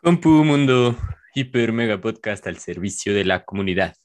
[0.00, 0.96] Compu Mundo
[1.34, 3.96] Hiper Mega Podcast al servicio de la comunidad.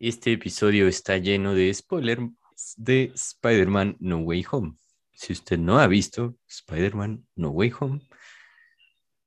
[0.00, 2.32] Este episodio está lleno de spoilers
[2.76, 4.74] de Spider-Man No Way Home.
[5.12, 8.00] Si usted no ha visto Spider-Man No Way Home,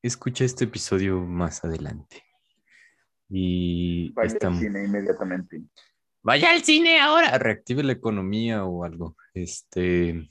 [0.01, 2.21] escucha este episodio más adelante.
[3.29, 5.61] Y Vaya al cine inmediatamente.
[6.21, 9.15] Vaya al cine ahora, reactive la economía o algo.
[9.33, 10.27] Este,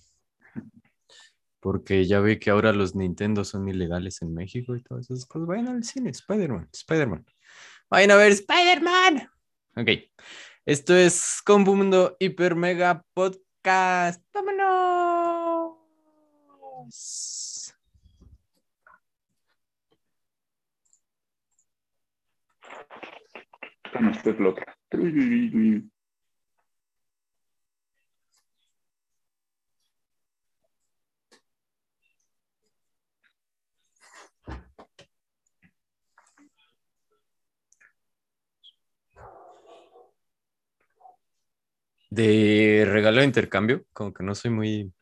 [1.63, 5.47] porque ya ve que ahora los Nintendo son ilegales en México y todas esas cosas.
[5.47, 7.25] Vayan al cine, Spider-Man, Spider-Man.
[7.89, 9.31] Vayan a ver Spider-Man.
[9.77, 9.89] Ok,
[10.67, 14.21] esto es Combo Mundo Hiper Mega Podcast.
[14.35, 15.79] ¡Vámonos!
[24.11, 24.77] Usted loca.
[42.15, 44.93] De regalo de intercambio, como que no soy muy,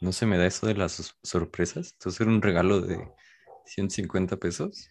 [0.00, 1.94] no se me da eso de las sor- sorpresas.
[1.94, 2.96] Entonces era un regalo de
[3.66, 4.88] 150 pesos.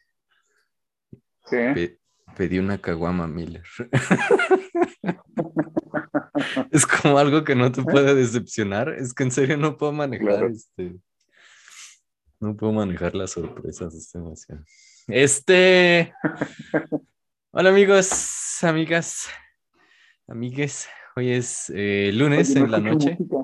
[1.45, 1.55] Sí.
[1.73, 1.99] Pe-
[2.35, 3.63] pedí una caguama Miller.
[6.71, 8.89] es como algo que no te puede decepcionar.
[8.89, 10.49] Es que en serio no puedo manejar Claro.
[10.49, 10.97] este.
[12.41, 14.65] No puedo manejar las sorpresas, es demasiado.
[15.07, 16.13] Este.
[17.51, 19.29] Hola amigos, amigas,
[20.27, 20.89] amigues.
[21.17, 23.17] Hoy es eh, lunes Oye, no en la noche.
[23.19, 23.37] música.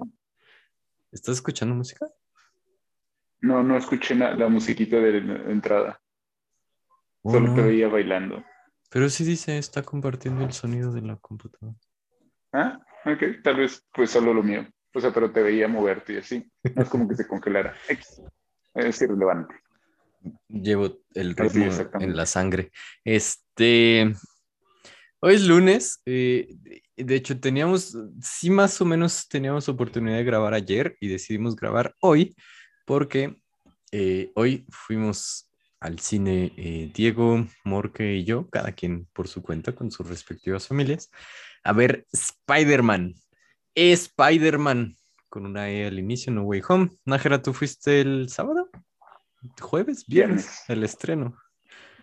[1.12, 2.08] ¿Estás escuchando música?
[3.42, 6.00] No, no escuché na- la musiquita de la entrada.
[7.24, 7.56] Oh, Solo no.
[7.56, 8.44] te veía bailando.
[8.92, 11.76] Pero sí dice, está compartiendo el sonido de la computadora.
[12.52, 13.42] Ah, ok.
[13.44, 14.68] Tal vez pues solo lo mío.
[14.94, 16.52] O sea, pero te veía moverte y así.
[16.76, 17.74] No es como que se congelara.
[18.76, 19.56] Es irrelevante.
[20.48, 22.72] Llevo el ritmo en la sangre.
[23.04, 24.14] Este,
[25.24, 26.02] hoy es lunes.
[26.06, 26.50] eh,
[26.98, 31.96] de hecho, teníamos, sí, más o menos teníamos oportunidad de grabar ayer y decidimos grabar
[32.02, 32.36] hoy
[32.86, 33.38] porque
[33.92, 39.74] eh, hoy fuimos al cine eh, Diego, Morque y yo, cada quien por su cuenta
[39.74, 41.10] con sus respectivas familias,
[41.64, 43.14] a ver Spider-Man.
[43.76, 44.96] Spider-Man,
[45.30, 46.90] con una E al inicio, No Way Home.
[47.06, 48.70] Nájera, ¿tú fuiste el sábado?
[49.60, 50.06] ¿Jueves?
[50.06, 50.64] ¿Viernes?
[50.68, 51.38] El estreno.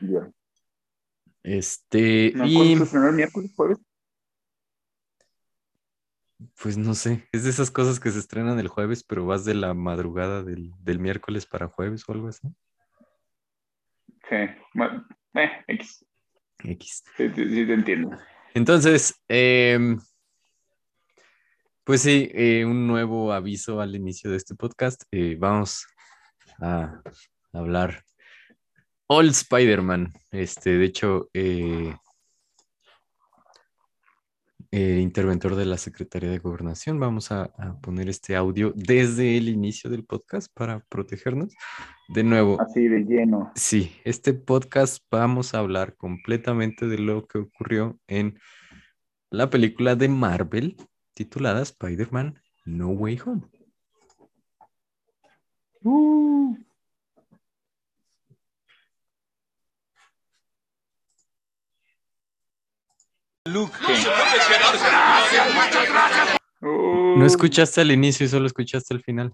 [0.01, 0.31] Ya.
[1.43, 2.47] Este, ¿No?
[2.47, 3.79] y ¿Cuándo se estrenó el miércoles, jueves?
[6.63, 9.55] pues no sé, es de esas cosas que se estrenan el jueves, pero vas de
[9.55, 12.49] la madrugada del, del miércoles para jueves o algo así.
[14.29, 14.37] Sí.
[14.75, 16.05] Ma- Eh, X.
[16.65, 17.05] X.
[17.17, 18.17] Sí, sí, sí te entiendo.
[18.55, 19.99] Entonces, em,
[21.85, 25.03] pues sí, eh, un nuevo aviso al inicio de este podcast.
[25.13, 25.87] Eh, vamos
[26.59, 27.01] a
[27.53, 28.03] hablar
[29.13, 30.13] All Spider-Man.
[30.31, 31.93] Este, de hecho, eh,
[34.71, 39.49] eh, interventor de la Secretaría de Gobernación, vamos a, a poner este audio desde el
[39.49, 41.53] inicio del podcast para protegernos.
[42.09, 43.51] De nuevo, Así de lleno.
[43.57, 48.39] Sí, este podcast vamos a hablar completamente de lo que ocurrió en
[49.29, 50.77] la película de Marvel
[51.15, 53.43] titulada Spider-Man No Way Home.
[55.83, 56.70] Uh.
[63.53, 63.73] Luke.
[66.61, 69.33] No escuchaste al inicio y solo escuchaste al final.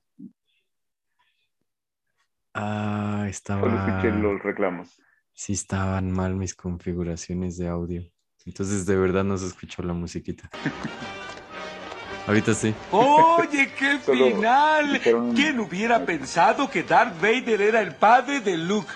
[2.55, 4.19] Ah, Solo escuché estaba.
[4.23, 4.89] los reclamos.
[5.35, 8.03] Sí, estaban mal mis configuraciones de audio.
[8.47, 10.49] Entonces, de verdad no se escuchó la musiquita.
[12.27, 12.75] Ahorita sí.
[12.91, 15.01] Oye, qué final.
[15.35, 18.89] ¿Quién hubiera pensado que Darth Vader era el padre de Luke?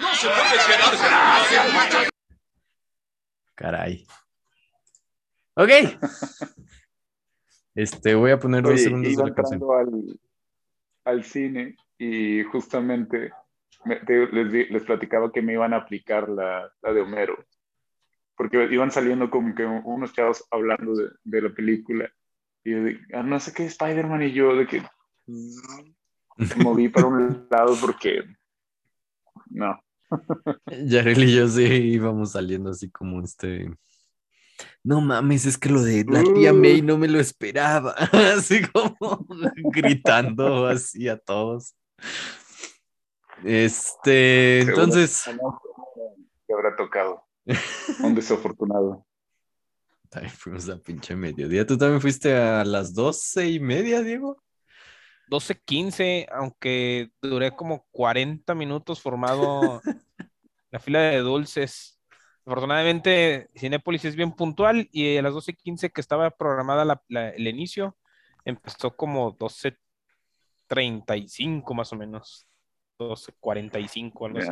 [3.54, 4.06] Caray.
[5.60, 5.70] Ok.
[7.74, 9.60] Este, voy a poner dos Oye, segundos de iba la canción.
[9.60, 10.20] entrando al,
[11.04, 13.30] al cine y justamente
[13.84, 17.44] me- te- les, les platicaba que me iban a aplicar la, la de Homero,
[18.36, 22.10] porque iban saliendo como que unos chavos hablando de, de la película
[22.64, 24.82] y yo de, "Ah, no sé qué Spider-Man y yo de que
[25.28, 28.24] me moví para un lado porque
[29.50, 29.78] no,
[30.86, 33.70] Yarel y yo sí íbamos saliendo así como este.
[34.82, 36.56] No mames, es que lo de la tía Uh.
[36.56, 37.92] May no me lo esperaba.
[38.36, 39.26] Así como
[39.72, 41.74] gritando así a todos.
[43.44, 45.24] Este, seguro entonces.
[46.46, 47.24] que habrá tocado.
[48.02, 49.06] Un desafortunado.
[50.10, 51.64] También fuimos a pinche mediodía.
[51.64, 54.42] ¿Tú también fuiste a las doce y media, Diego?
[55.30, 59.80] 12.15, aunque duré como 40 minutos formado
[60.72, 61.99] la fila de dulces.
[62.54, 67.46] Afortunadamente, Cinépolis es bien puntual y a las 12.15 que estaba programada la- la- el
[67.46, 67.96] inicio,
[68.44, 72.48] empezó como 12.35 más o menos.
[72.98, 74.50] 12.45, algo así.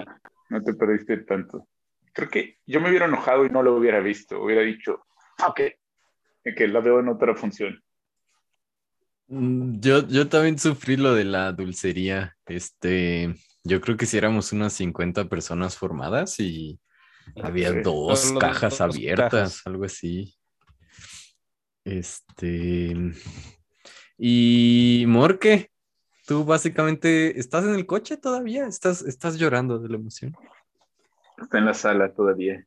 [0.48, 1.66] No te perdiste tanto.
[2.12, 4.40] Creo que yo me hubiera enojado y no lo hubiera visto.
[4.40, 5.04] Hubiera dicho,
[5.38, 5.60] "Ah, ok,
[6.56, 7.82] que la veo en otra función.
[9.26, 12.36] Mm, Yo, yo también sufrí lo de la dulcería.
[12.46, 13.34] Este,
[13.64, 16.78] yo creo que si éramos unas 50 personas formadas y
[17.42, 17.80] había Sí.
[17.82, 19.66] dos cajas abiertas, cajas.
[19.66, 20.34] algo así.
[21.84, 22.94] Este,
[24.19, 25.70] y Morque,
[26.26, 30.36] tú básicamente estás en el coche todavía, estás, estás llorando de la emoción.
[31.40, 32.66] Está en la sala todavía.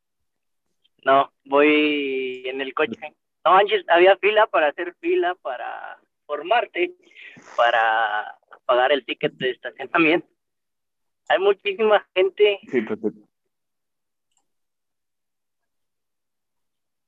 [1.03, 2.99] No, voy en el coche.
[3.45, 6.95] No manches, había fila para hacer fila para formarte,
[7.57, 10.27] para pagar el ticket de estacionamiento.
[11.27, 12.59] Hay muchísima gente.
[12.71, 12.99] Sí, pues.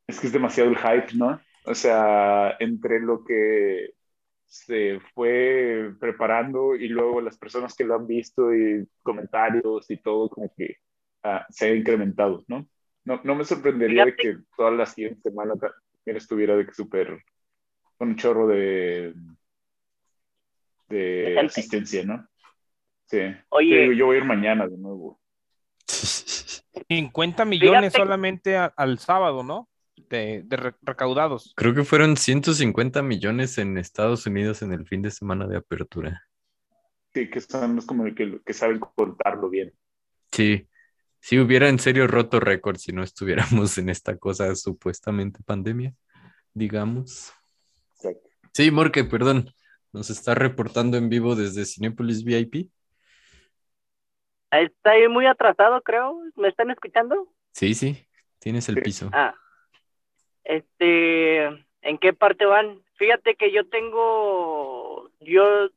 [0.08, 1.40] Es que es demasiado el hype, ¿no?
[1.66, 3.92] O sea, entre lo que
[4.46, 10.30] se fue preparando y luego las personas que lo han visto y comentarios y todo,
[10.30, 10.78] como que
[11.24, 12.68] ah, se ha incrementado, ¿no?
[13.06, 17.24] No, no me sorprendería de que toda la siguiente semana también estuviera de que súper
[17.98, 19.14] con un chorro de,
[20.90, 22.28] De asistencia, ¿no?
[23.06, 23.20] Sí.
[23.50, 23.90] Oye.
[23.92, 25.20] Sí, yo voy a ir mañana de nuevo.
[26.90, 29.68] 50 millones Fíjate- solamente a- al sábado, ¿no?
[29.96, 31.54] De, de re- recaudados.
[31.56, 36.28] Creo que fueron 150 millones en Estados Unidos en el fin de semana de apertura.
[37.14, 39.74] Sí, que son los como que, que saben contarlo bien.
[40.32, 40.68] Sí,
[41.20, 45.94] si hubiera en serio roto récord si no estuviéramos en esta cosa supuestamente pandemia,
[46.54, 47.32] digamos.
[47.96, 48.30] Exacto.
[48.52, 49.52] Sí, Morque, perdón,
[49.92, 52.70] nos está reportando en vivo desde Cinepolis VIP.
[54.52, 56.20] Está ahí muy atrasado, creo.
[56.36, 57.34] ¿Me están escuchando?
[57.54, 58.08] Sí, sí,
[58.40, 58.82] tienes el Sí.
[58.82, 59.10] piso.
[59.14, 59.36] Ah,
[60.44, 61.46] este,
[61.82, 62.82] ¿en qué parte van?
[62.96, 65.70] Fíjate que yo tengo, yo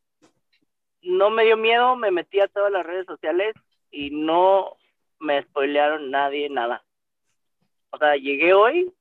[1.03, 3.55] no me dio miedo, me metí a todas las redes sociales
[3.91, 4.77] y no
[5.19, 6.85] me spoilearon nadie nada.
[7.91, 8.93] O sea, llegué hoy,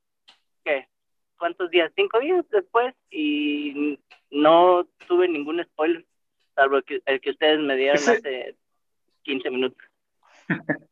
[0.63, 0.87] ¿qué?
[1.37, 1.91] ¿Cuántos días?
[1.95, 3.99] Cinco días después y
[4.31, 6.05] no tuve ningún spoiler,
[6.55, 8.55] salvo que, el que ustedes me dieron Ese- hace
[9.23, 9.81] 15 minutos.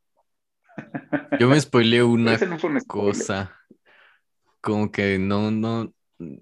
[1.39, 3.55] Yo me spoileé una no cosa,
[4.63, 5.93] como que no, no,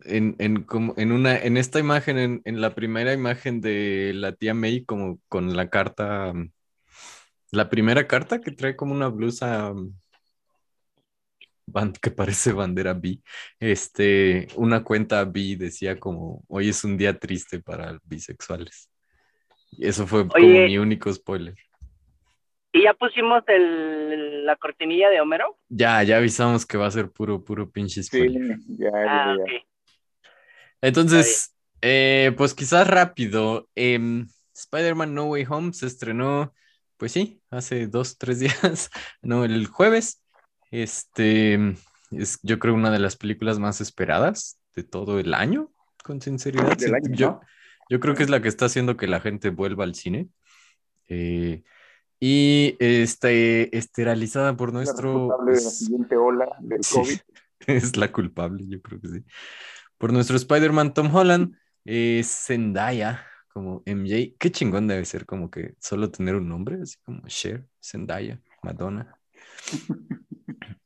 [0.06, 4.34] en, en, como, en una, en esta imagen, en, en la primera imagen de la
[4.34, 6.52] tía May, como con la carta, mm,
[7.52, 9.92] la primera carta que trae como una blusa mm,
[12.02, 13.20] que parece bandera B,
[13.60, 18.88] este, una cuenta B decía como, hoy es un día triste para bisexuales.
[19.72, 21.56] Y eso fue como mi único spoiler.
[22.74, 25.58] ¿Y ya pusimos el, la cortinilla de Homero?
[25.70, 28.58] Ya, ya avisamos que va a ser puro, puro pinche Sí, spoiler.
[28.78, 29.44] ya, ya, Ah, ya.
[29.44, 29.50] ok.
[30.82, 33.70] Entonces, eh, pues quizás rápido.
[33.76, 36.54] em, Spider-Man No Way Home se estrenó,
[36.98, 38.40] pues sí, hace dos, tres
[38.74, 38.90] días,
[39.22, 40.24] no, el jueves.
[40.72, 41.56] Este
[42.12, 45.72] es, yo creo, una de las películas más esperadas de todo el año,
[46.04, 46.78] con sinceridad.
[46.78, 47.42] Sí, año, yo, ¿no?
[47.90, 50.30] yo creo que es la que está haciendo que la gente vuelva al cine.
[51.10, 51.64] Eh,
[52.22, 55.12] y este, esterilizada por La nuestro.
[55.12, 57.20] responsable de la es- siguiente ola del Sí, COVID.
[57.68, 59.26] es la culpable, yo creo que sí.
[59.98, 61.56] Por nuestro Spider-Man Tom Holland,
[61.86, 64.36] eh, Zendaya como MJ.
[64.40, 69.18] Qué chingón debe ser como que solo tener un nombre, así como Cher, Zendaya, Madonna.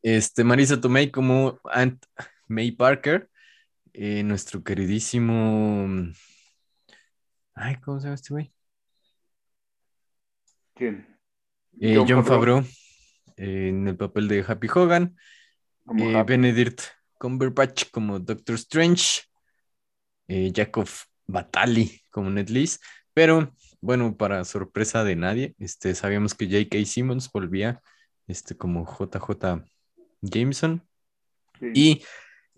[0.02, 2.06] Este, Marisa Tomei como Aunt
[2.48, 3.28] May Parker.
[3.94, 5.88] eh, nuestro queridísimo...
[7.56, 8.54] Ay, ¿cómo se llama este güey?
[10.76, 11.15] ¿Quién?
[11.80, 12.60] Eh, John, Favreau.
[13.38, 15.16] eh, en el papel de Happy Hogan.
[15.98, 16.34] Eh, Happy.
[16.34, 16.82] Benedict
[17.20, 19.22] Cumberbatch como Doctor Strange,
[20.28, 20.88] eh, Jacob
[21.28, 22.80] Batali como Ned Lees,
[23.14, 26.86] pero bueno, para sorpresa de nadie, este, sabíamos que J.K.
[26.86, 27.82] Simmons volvía
[28.28, 29.64] este, como JJ
[30.22, 30.82] Jameson
[31.60, 31.72] Sí.
[31.74, 32.04] y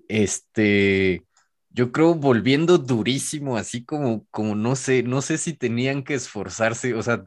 [0.07, 1.23] este,
[1.69, 6.93] yo creo volviendo durísimo, así como, como no sé, no sé si tenían que esforzarse,
[6.95, 7.23] o sea,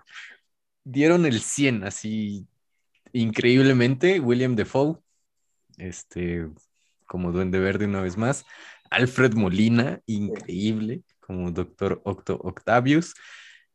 [0.91, 2.47] dieron el 100 así
[3.13, 4.99] increíblemente, William Defoe,
[5.79, 6.49] este,
[7.07, 8.45] como Duende Verde una vez más,
[8.91, 13.15] Alfred Molina, increíble, como Doctor Octo Octavius,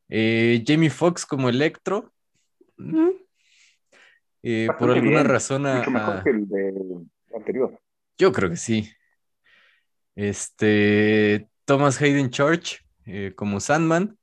[0.09, 2.13] eh, Jamie Foxx como Electro,
[2.77, 3.09] mm,
[4.43, 7.79] eh, por alguna bien, razón a- Mucho mejor a- que el del anterior.
[8.17, 8.89] yo creo que sí.
[10.15, 14.17] Este, Thomas Hayden Church eh, como Sandman.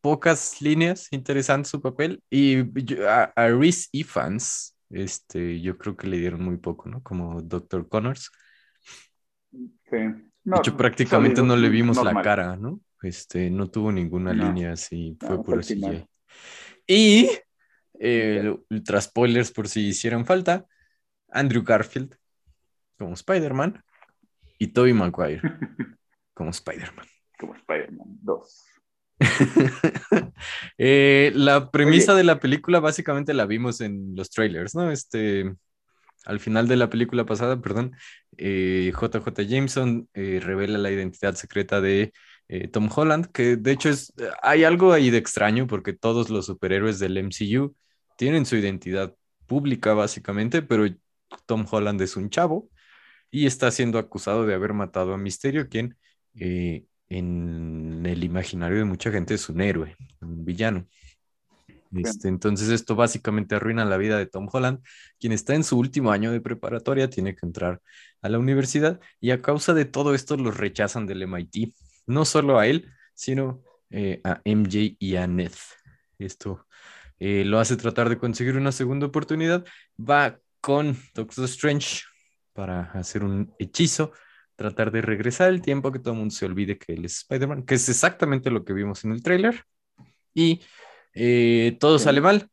[0.00, 2.22] Pocas líneas interesantes su papel.
[2.30, 7.02] Y yo- a, a Reese Ifans, este, yo creo que le dieron muy poco, ¿no?
[7.02, 7.88] Como Dr.
[7.88, 8.30] Connors.
[9.50, 9.96] Sí.
[10.44, 12.80] De hecho, prácticamente no le vimos la cara, ¿no?
[13.02, 14.46] Este, no tuvo ninguna No.
[14.46, 15.62] línea así, No, fue.
[15.62, 16.06] CGI.
[16.86, 17.28] Y,
[18.00, 20.66] eh, ultra spoilers por si hicieran falta,
[21.30, 22.16] Andrew Garfield
[22.98, 23.82] como Spider-Man
[24.58, 25.40] y Tobey Maguire
[26.34, 27.06] como Spider-Man.
[27.38, 28.64] Como Spider-Man 2.
[30.78, 34.92] Eh, la premisa de la película básicamente la vimos en los trailers, ¿no?
[34.92, 35.52] Este,
[36.24, 37.96] al final de la película pasada, perdón,
[38.36, 42.12] eh, JJ Jameson eh, revela la identidad secreta de
[42.48, 46.46] eh, Tom Holland, que de hecho es, hay algo ahí de extraño porque todos los
[46.46, 47.74] superhéroes del MCU
[48.16, 49.14] tienen su identidad
[49.46, 50.86] pública básicamente, pero
[51.46, 52.70] Tom Holland es un chavo
[53.30, 55.96] y está siendo acusado de haber matado a Misterio, quien
[56.34, 60.86] eh, en el imaginario de mucha gente es un héroe, un villano.
[61.94, 64.80] Este, entonces esto básicamente arruina la vida de Tom Holland,
[65.18, 67.80] quien está en su último año de preparatoria, tiene que entrar
[68.20, 71.74] a la universidad y a causa de todo esto los rechazan del MIT,
[72.06, 75.52] no solo a él, sino eh, a MJ y a Ned.
[76.18, 76.66] Esto
[77.18, 79.64] eh, lo hace tratar de conseguir una segunda oportunidad,
[79.98, 82.02] va con Doctor Strange
[82.52, 84.12] para hacer un hechizo,
[84.58, 87.62] tratar de regresar el tiempo, que todo el mundo se olvide que él es Spider-Man,
[87.62, 89.64] que es exactamente lo que vimos en el tráiler.
[90.34, 90.60] Y
[91.14, 92.04] eh, todo Sí.
[92.06, 92.50] sale mal.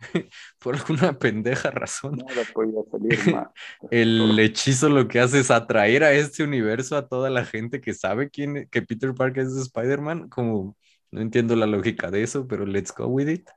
[0.58, 2.16] Por alguna pendeja razón.
[2.16, 3.48] Nada podía salir mal.
[3.90, 7.92] El hechizo lo que hace es atraer a este universo a toda la gente que
[7.92, 10.30] sabe quién, que Peter Parker es Spider-Man.
[10.30, 10.76] Como
[11.10, 13.48] no entiendo la lógica de eso, pero let's go with it.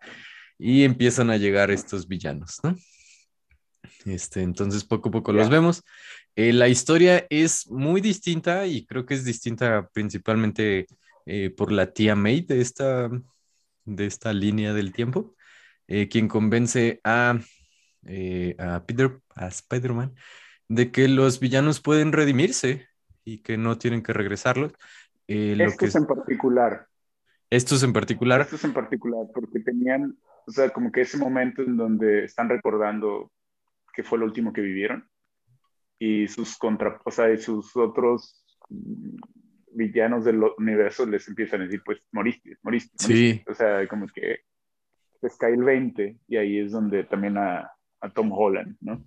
[0.60, 2.75] Y empiezan a llegar estos villanos, ¿no?
[4.06, 5.84] Este, entonces poco a poco los vemos.
[6.39, 10.86] Eh, la historia es muy distinta y creo que es distinta principalmente
[11.25, 13.10] eh, por la tía May de esta,
[13.86, 15.34] de esta línea del tiempo,
[15.88, 17.39] eh, quien convence a,
[18.06, 20.13] eh, a Peter, a Spider-Man,
[20.67, 22.86] de que los villanos pueden redimirse
[23.25, 24.74] y que no tienen que regresarlos.
[25.27, 26.88] Eh, lo que Estos en particular.
[27.50, 30.15] estos en particular, Estos en particular, porque tenían,
[30.46, 33.32] o sea, como que ese momento en donde están recordando
[33.91, 35.10] que fue lo último que vivieron
[36.00, 38.44] y sus contra, o sea, y sus otros
[39.72, 43.44] villanos del universo les empiezan a decir, pues, moriste, moriste, moriste.
[43.44, 43.44] Sí.
[43.50, 44.39] O sea, como que
[45.22, 49.04] les cae el 20 y ahí es donde también a, a Tom Holland, ¿no?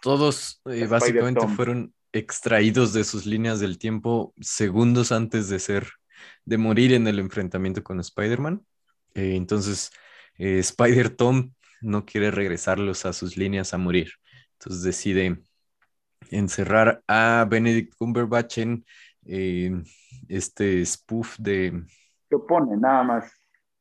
[0.00, 5.88] todos eh, básicamente fueron extraídos de sus líneas del tiempo segundos antes de ser,
[6.44, 8.62] de morir en el enfrentamiento con Spider-Man.
[9.14, 9.90] Eh, entonces,
[10.38, 14.12] eh, Spider-Tom no quiere regresarlos a sus líneas a morir.
[14.54, 15.42] Entonces decide
[16.30, 18.84] encerrar a Benedict Cumberbatch en
[19.26, 19.82] eh,
[20.28, 21.84] este spoof de,
[22.28, 23.32] Se opone nada más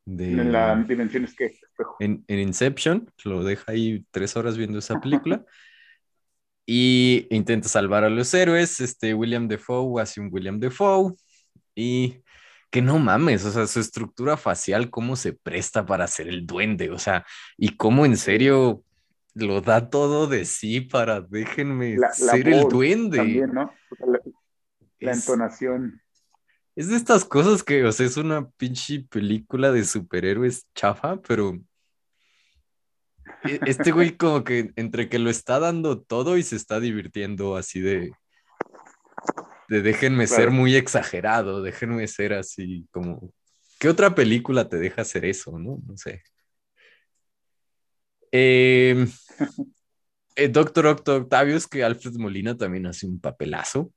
[0.06, 1.98] de en la dimensión es que espejo.
[2.00, 5.44] en, en Inception, lo deja ahí tres horas viendo esa película
[6.66, 8.80] y intenta salvar a los héroes.
[8.80, 11.14] Este William Defoe hace un William Defoe
[11.76, 12.24] y
[12.70, 16.92] que no mames, o sea, su estructura facial, cómo se presta para hacer el duende,
[16.92, 17.26] o sea,
[17.56, 18.84] y cómo en serio
[19.38, 23.18] lo da todo de sí para déjenme La- la ser el duende.
[23.18, 23.72] También, ¿no?
[24.00, 24.20] La,
[25.00, 26.02] la Es- entonación.
[26.76, 31.60] Es de estas cosas que, o sea, es una pinche película de superhéroes chafa, pero
[33.46, 37.56] e- este güey como que entre que lo está dando todo y se está divirtiendo
[37.58, 38.12] así de,
[39.70, 43.34] de déjenme ser muy exagerado, déjenme ser así como,
[43.80, 45.80] ¿qué otra película te deja hacer eso, no?
[45.88, 46.22] No sé.
[48.32, 49.08] Eh,
[50.36, 53.92] eh, Doctor Octo Octavius, que Alfred Molina también hace un papelazo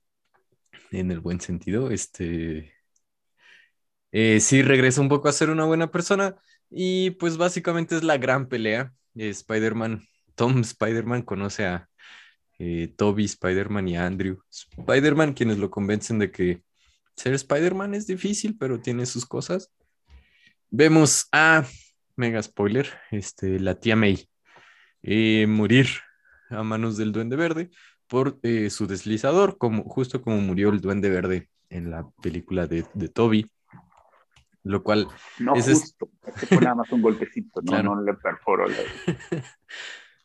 [0.90, 1.90] en el buen sentido.
[1.90, 2.73] Este
[4.12, 6.37] eh, sí regresa un poco a ser una buena persona
[6.68, 8.92] y pues básicamente es la gran pelea.
[9.14, 10.02] Eh, Spider-Man,
[10.35, 11.88] Tom Spider-Man conoce a
[12.59, 16.62] eh, Toby Spider-Man y a Andrew Spider-Man, quienes lo convencen de que
[17.16, 19.70] ser Spider-Man es difícil, pero tiene sus cosas.
[20.70, 21.66] Vemos a,
[22.16, 24.29] mega spoiler, este, la tía May
[25.02, 25.87] eh, morir
[26.50, 27.71] a manos del Duende Verde
[28.07, 32.85] por eh, su deslizador, como, justo como murió el Duende Verde en la película de,
[32.95, 33.50] de Toby.
[34.62, 35.07] Lo cual,
[35.38, 36.11] No es- justo.
[36.50, 37.95] Pone nada más un golpecito, no, Claro.
[37.95, 38.76] no le perforó la...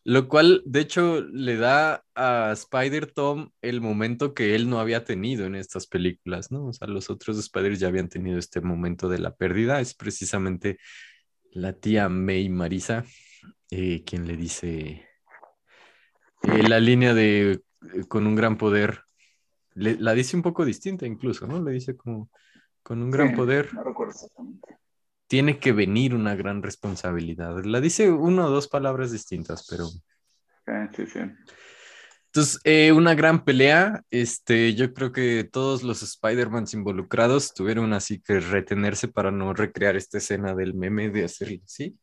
[0.03, 5.03] lo cual, de hecho, le da a Spider Tom el momento que él no había
[5.03, 6.67] tenido en estas películas, ¿no?
[6.67, 9.79] O sea, los otros Spiders ya habían tenido este momento de la pérdida.
[9.79, 10.77] Es precisamente
[11.51, 13.05] la tía May Marisa
[13.71, 15.07] eh, quien le dice
[16.43, 17.61] eh, la línea de eh,
[18.07, 19.01] con un gran poder.
[19.73, 21.61] Le- la dice un poco distinta incluso, ¿no?
[21.61, 22.29] Le dice como
[22.83, 24.77] con un gran Sí, poder No recuerdo exactamente.
[25.27, 27.63] tiene que venir una gran responsabilidad.
[27.65, 29.89] La dice una o dos palabras distintas, pero...
[30.67, 31.19] Ah, sí, sí.
[32.27, 34.03] Entonces, eh, una gran pelea.
[34.09, 39.95] Este, yo creo que todos los Spider-Mans involucrados tuvieron así que retenerse para no recrear
[39.95, 41.97] esta escena del meme de hacerlo así.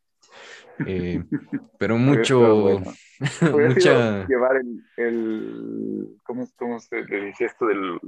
[0.86, 1.22] Eh,
[1.78, 2.80] pero mucho,
[3.40, 4.26] mucha...
[4.26, 7.98] llevar el, el ¿cómo, cómo se le dice esto del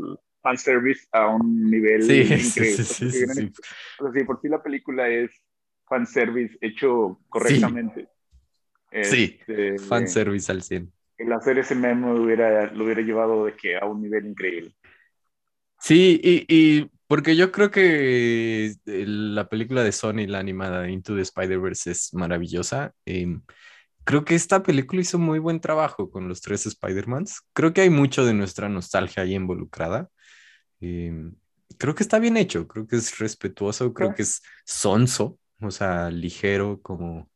[0.42, 2.42] fanservice a un nivel Sí, increíble?
[2.42, 3.52] sí, sí, sí, sí.
[4.00, 5.30] O sea, si por sí la película es
[5.86, 8.08] fanservice hecho correctamente.
[9.02, 10.92] Sí, este, fanservice al 100.
[11.18, 14.74] El hacer ese meme hubiera, lo hubiera llevado de que a un nivel increíble.
[15.78, 21.14] Sí, y, y porque yo creo que el- la película de Sony, la animada Into
[21.14, 22.92] the Spider-Verse, es maravillosa.
[23.04, 23.42] Em,
[24.04, 27.42] creo que esta película hizo muy buen trabajo con los tres Spider-Mans.
[27.54, 30.08] Creo que hay mucho de nuestra nostalgia ahí involucrada.
[30.80, 31.34] Em,
[31.78, 36.10] creo que está bien hecho, creo que es respetuoso, creo que es sonso, o sea,
[36.10, 37.30] ligero, como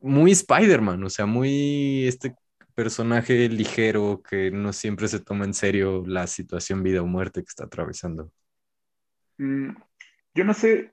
[0.00, 2.34] muy Spider-Man, o sea, muy este
[2.80, 7.48] personaje ligero que no siempre se toma en serio la situación vida o muerte que
[7.48, 8.32] está atravesando.
[9.38, 9.70] Mm,
[10.34, 10.92] yo no sé,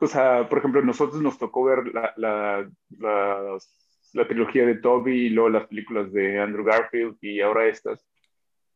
[0.00, 3.74] o sea, por ejemplo, nosotros nos tocó ver la, la, las-
[4.14, 8.06] la trilogía de Toby y luego las películas de Andrew Garfield y ahora estas.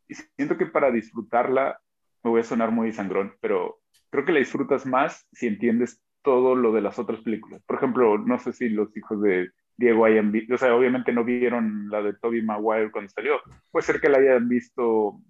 [0.09, 1.81] Y siento que para disfrutarla,
[2.25, 3.81] me voy a sonar muy sangrón, pero
[4.11, 7.63] creo que la disfrutas más si entiendes todo lo de las otras películas.
[7.67, 11.25] Por ejemplo, no sé si los hijos de Diego hayan visto, o sea, obviamente no
[11.25, 13.41] vieron la de Toby Maguire cuando salió.
[13.71, 15.21] Puede ser que la hayan visto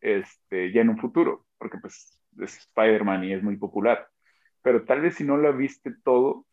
[0.00, 4.08] este, ya en un futuro, porque pues es Spider-Man y es muy popular.
[4.62, 6.46] Pero tal vez si no la viste todo,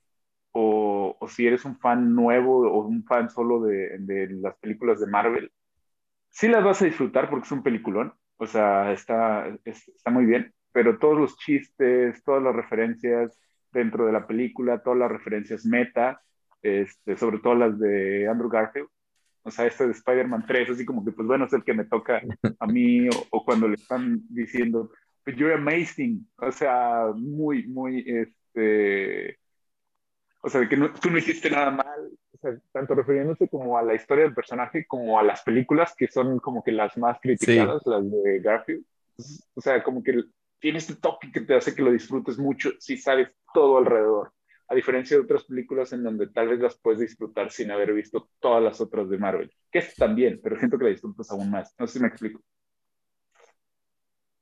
[0.51, 3.97] o, si eres un fan nuevo o un fan solo de,
[4.41, 5.51] las películas de Marvel,
[6.29, 10.25] sí las vas a disfrutar porque es un peliculón, o sea, está, es- está muy
[10.25, 13.39] bien, pero todos los chistes, todas las referencias
[13.71, 16.21] dentro de la película, todas las referencias meta,
[16.63, 18.87] este, sobre todo las de Andrew Garfield,
[19.43, 21.83] o sea, este de Spider-Man 3, así como que, pues bueno, es el que me
[21.85, 22.21] toca
[22.59, 24.89] a mí, o, o cuando le están diciendo,
[25.25, 29.37] "But you're amazing, o sea, muy, muy, este,
[30.41, 33.77] o sea, de que no- tú no hiciste nada mal, o sea, tanto refiriéndose como
[33.77, 37.17] a la historia del personaje como a las películas que son como que las más
[37.21, 38.83] criticadas, las de Garfield.
[39.55, 40.23] O sea, como que
[40.59, 44.31] tiene este toque que te hace que lo disfrutes mucho si sabes todo alrededor.
[44.73, 48.31] A diferencia de otras películas en donde tal vez las puedes disfrutar sin haber visto
[48.39, 49.53] todas las otras de Marvel.
[49.71, 51.75] Que es también, pero siento que la disfrutas aún más.
[51.77, 52.43] No sé si me explico.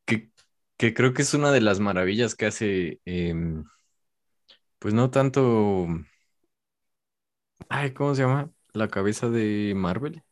[0.05, 0.29] Que,
[0.77, 3.65] que creo que es una de las maravillas que hace, em,
[4.79, 5.87] pues no tanto,
[7.67, 8.49] ay, ¿cómo se llama?
[8.71, 10.23] La cabeza de Marvel.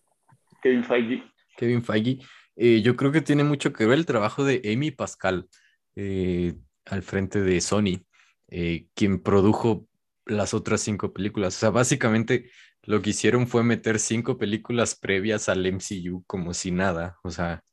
[0.61, 1.23] Kevin Feige.
[1.57, 2.19] Kevin Feige,
[2.55, 5.49] eh, yo creo que tiene mucho que ver el trabajo de Amy Pascal
[5.97, 6.53] eh,
[6.85, 8.05] al frente de Sony,
[8.47, 9.88] eh, quien produjo
[10.29, 11.55] las otras cinco películas.
[11.57, 12.49] O sea, básicamente
[12.83, 17.17] lo que hicieron fue meter cinco películas previas al MCU como si nada.
[17.23, 17.63] O sea,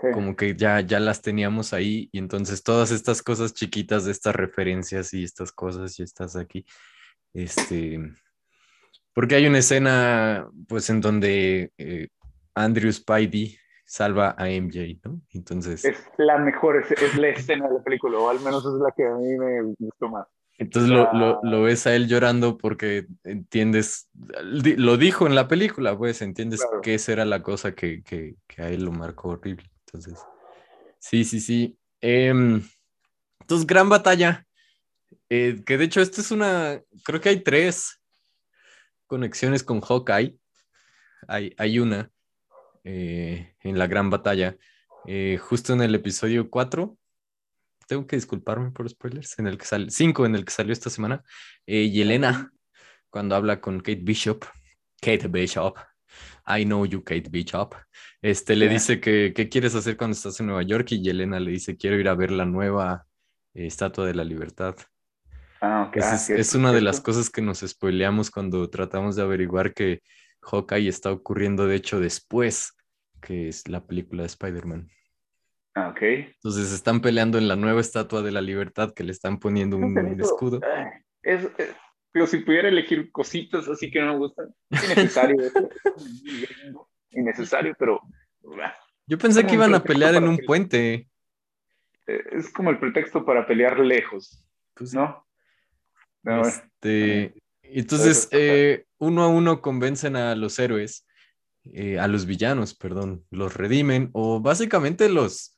[0.00, 0.06] Sí.
[0.14, 4.34] como que ya, ya las teníamos ahí y entonces todas estas cosas chiquitas de estas
[4.34, 6.64] referencias y estas cosas y estas aquí,
[7.34, 8.00] este,
[9.12, 12.08] porque hay una escena pues en donde eh,
[12.54, 15.20] Andrew Spidey salva a MJ, ¿no?
[15.34, 18.80] Entonces, Es la mejor, es, es la escena de la película, o al menos es
[18.80, 20.26] la que a mí me gustó más.
[20.60, 24.10] Entonces lo, lo, lo ves a él llorando porque entiendes,
[24.42, 26.82] lo dijo en la película, pues entiendes Claro.
[26.82, 29.70] que esa era la cosa que, que, que a él lo marcó horrible.
[29.86, 30.18] Entonces,
[30.98, 31.78] sí, sí, sí.
[32.02, 32.62] Em,
[33.40, 34.46] entonces, gran batalla.
[35.30, 37.98] Eh, que de hecho, esta es una, creo que hay tres
[39.06, 40.36] conexiones con Hawkeye.
[41.26, 42.10] Hay, hay una
[42.84, 44.58] eh, en la gran batalla.
[45.06, 46.98] Eh, justo en el episodio 4,
[47.90, 50.90] tengo que disculparme por spoilers, en el que sale, 5 en el que salió esta
[50.90, 51.24] semana,
[51.66, 52.52] eh, Yelena,
[53.10, 54.44] cuando habla con Kate Bishop,
[55.02, 55.76] Kate Bishop,
[56.46, 57.74] I know you, Kate Bishop,
[58.22, 61.50] este, le dice que qué quieres hacer cuando estás en Nueva York y Yelena le
[61.50, 63.06] dice, quiero ir a ver la nueva
[63.54, 64.76] eh, Estatua de la Libertad.
[65.60, 65.96] Ah, ok.
[65.96, 69.74] Esa Ah, es, es una de las cosas que nos spoileamos cuando tratamos de averiguar
[69.74, 70.00] que
[70.42, 72.72] Hawkeye está ocurriendo, de hecho, después
[73.20, 74.88] que es la película de Spider-Man.
[75.74, 76.02] Ah, ok.
[76.02, 79.96] Entonces están peleando en la nueva Estatua de la Libertad que le están poniendo un,
[80.20, 80.60] escudo.
[81.22, 81.76] Es, es-
[82.12, 85.36] pero si pudiera elegir cositas así que no me gustan, innecesario.
[87.10, 88.00] innecesario, pero
[88.62, 88.74] ah,
[89.06, 90.46] Yo pensé que iban a pelear en un pelear.
[90.46, 91.08] puente.
[92.06, 95.24] eh, es como el pretexto para pelear lejos, Pues, ¿no?
[96.22, 101.06] No, este, entonces, eh, uno a uno convencen a los héroes,
[101.64, 105.56] eh, a los villanos, perdón, los redimen o básicamente los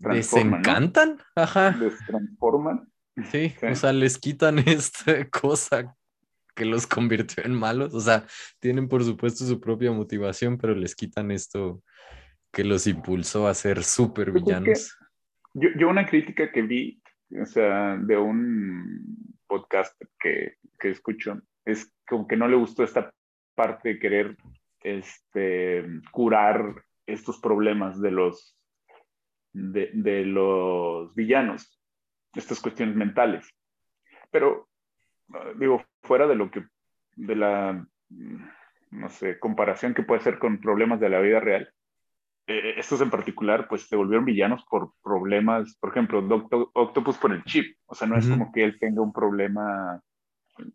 [0.00, 0.14] ¿no?
[0.14, 1.18] desencantan.
[1.34, 1.76] Ajá.
[1.78, 2.90] les transforman.
[3.30, 3.54] Sí, Sí.
[3.66, 5.96] o sea, les quitan esta cosa
[6.54, 7.94] que los convirtió en malos.
[7.94, 8.24] O sea,
[8.58, 11.82] tienen por supuesto su propia motivación, pero les quitan esto
[12.52, 14.96] que los impulsó a ser súper villanos.
[15.54, 17.02] Yo, yo una crítica que vi,
[17.40, 23.12] o sea, de un podcast que, que escucho, es como que no le gustó esta
[23.54, 24.36] parte de querer
[24.82, 28.56] este, curar estos problemas de los,
[29.52, 31.80] de, de los villanos,
[32.34, 33.48] estas cuestiones mentales.
[34.30, 34.68] Pero,
[35.34, 36.64] eh, digo, fuera de lo que,
[37.16, 38.44] de la, mm,
[38.92, 41.72] no sé, comparación que puede ser con problemas de la vida real,
[42.46, 47.32] eh, estos en particular, pues se volvieron villanos por problemas, por ejemplo, Doctor Octopus por
[47.32, 50.00] el chip, o sea, no es como que él tenga un problema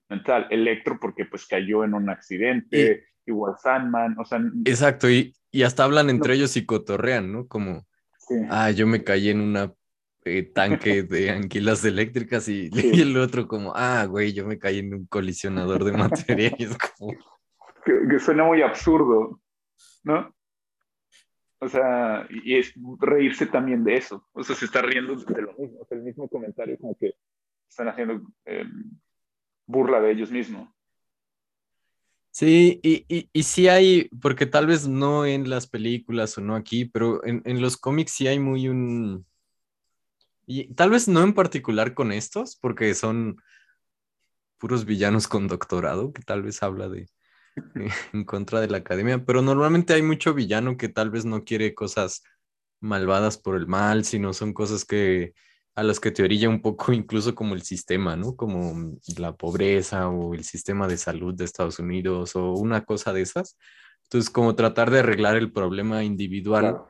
[0.10, 5.64] mental, Electro porque pues cayó en un accidente, igual Sandman, o sea, Exacto, y, y
[5.64, 7.48] hasta hablan entre ellos y cotorrean, ¿no?
[7.48, 7.86] Como,
[8.28, 8.36] sí.
[8.50, 9.74] ah, yo me caí en una
[10.26, 12.92] eh, tanque de anquilas eléctricas y, Sí.
[12.94, 16.64] y el otro como, ah, güey, yo me caí en un colisionador de materia y
[16.64, 17.14] es como,
[17.86, 19.40] que, que suena muy absurdo,
[20.04, 20.34] ¿no?
[21.60, 25.42] O sea, y y es reírse también de eso, o sea, se está riendo de
[25.42, 27.14] lo mismo, o sea, el mismo comentario como que
[27.70, 28.66] están haciendo eh,
[29.66, 30.70] burla de ellos mismos.
[32.38, 36.56] Sí, y, y, y sí hay, porque tal vez no en las películas o no
[36.58, 39.26] aquí, pero en, en los cómics sí hay muy un...
[40.46, 43.38] Y tal vez no en particular con estos, porque son
[44.58, 47.08] puros villanos con doctorado, que tal vez habla de
[47.76, 51.46] eh, en contra de la academia, pero normalmente hay mucho villano que tal vez no
[51.46, 52.24] quiere cosas
[52.82, 55.34] malvadas por el mal, sino son cosas que
[55.76, 58.36] a las que te orilla un poco incluso como el sistema, ¿no?
[58.36, 63.22] Como la pobreza o el sistema de salud de Estados Unidos o una cosa de
[63.22, 63.58] esas.
[64.04, 66.90] Entonces, como tratar de arreglar el problema individual Claro.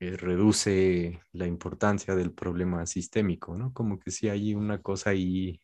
[0.00, 3.72] eh, reduce la importancia del problema sistémico, ¿no?
[3.72, 5.60] Como que sí hay una cosa ahí,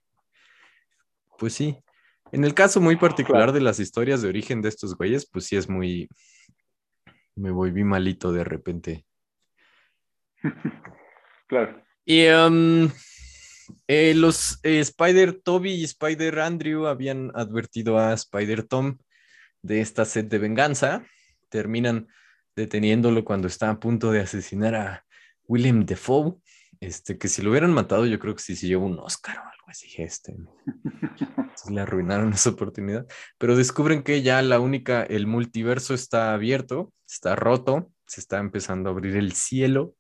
[1.39, 1.79] pues sí.
[2.33, 3.53] En el caso muy particular Claro.
[3.53, 6.09] de las historias de origen de estos güeyes, pues sí es muy,
[7.37, 9.05] me volví malito de repente.
[11.49, 11.86] Claro.
[12.09, 12.89] Y um,
[13.89, 18.99] eh, los eh, Spider Toby y Spider Andrew habían advertido a Spider Tom
[19.61, 21.05] de esta sed de venganza.
[21.49, 22.07] Terminan
[22.55, 25.05] deteniéndolo cuando está a punto de asesinar a
[25.49, 26.37] William Defoe.
[26.79, 29.41] Este, que si lo hubieran matado, yo creo que sí se llevó un Oscar o
[29.41, 29.89] algo así.
[30.01, 30.33] Este,
[31.37, 33.05] Entonces le arruinaron esa oportunidad.
[33.37, 38.91] Pero descubren que ya la única, el multiverso está abierto, está roto, se está empezando
[38.91, 39.96] a abrir el cielo.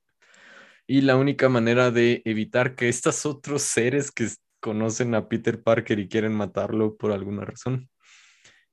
[0.86, 4.28] Y la única manera de evitar que estos otros seres que
[4.60, 7.88] conocen a Peter Parker y quieren matarlo por alguna razón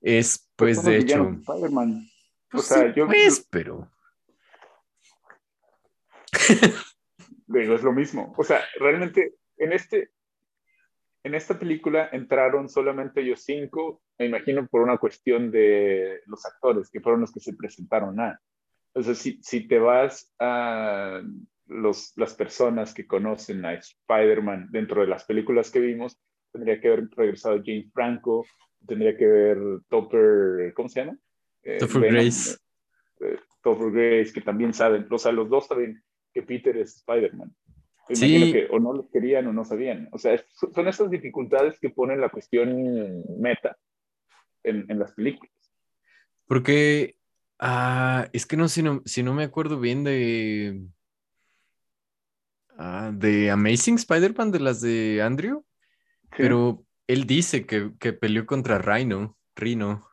[0.00, 1.28] es, pues, son de hecho.
[1.40, 2.06] Spider-Man.
[2.50, 3.90] Pues, o sea, sí, yo- pues, pero.
[7.46, 8.34] Digo, es lo mismo.
[8.36, 10.10] O sea, realmente en este,
[11.24, 16.90] en esta película entraron solamente ellos cinco, me imagino por una cuestión de los actores,
[16.90, 18.40] que fueron los que se presentaron a.
[18.92, 21.20] O sea, si, si te vas a
[21.66, 26.20] los, las personas que conocen a Spider-Man dentro de las películas que vimos,
[26.52, 28.44] tendría que haber regresado James Franco,
[28.86, 31.18] tendría que ver Topper, ¿cómo se llama?
[31.62, 32.56] Eh, Venom, Grace.
[33.20, 37.54] eh, Topher Grace, que también saben, o sea, los dos saben que Peter es Spider-Man.
[38.10, 38.52] Sí.
[38.52, 40.10] que o no lo querían o no sabían.
[40.12, 40.38] O sea,
[40.74, 43.78] son estas dificultades que ponen la cuestión meta
[44.62, 45.50] en, en las películas.
[46.46, 47.16] Porque.
[47.58, 50.82] ah, es que no, si no, si no me acuerdo bien de.
[52.78, 55.64] Ah, de Amazing Spider-Man, de las de Andrew.
[56.36, 56.36] ¿sí?
[56.36, 59.36] Pero él dice que, que peleó contra Rhino.
[59.56, 60.06] Rhino.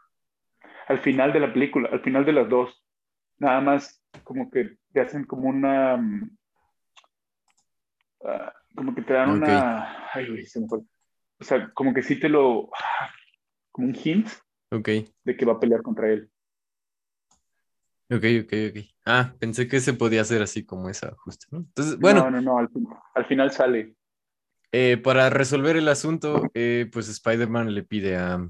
[0.87, 2.83] Al final de la película, al final de las dos,
[3.37, 5.97] nada más como que te hacen como una...
[5.97, 6.37] mm,
[8.25, 10.09] ah, como que te dan una...
[10.13, 10.79] Ay, güey, se me fue.
[11.39, 12.69] O sea, como que sí te lo...
[12.73, 13.09] ah,
[13.71, 14.27] como un hint
[14.71, 14.87] Ok,
[15.23, 16.29] de que va a pelear contra él.
[18.09, 18.77] ok, ok, ok.
[19.05, 21.59] Ah, pensé que se podía hacer así como esa justo, ¿no?
[21.59, 23.95] Entonces, bueno, No, no, no, al, fin- al final sale.
[24.71, 28.47] eh, para resolver el asunto, eh, pues Spider-Man le pide a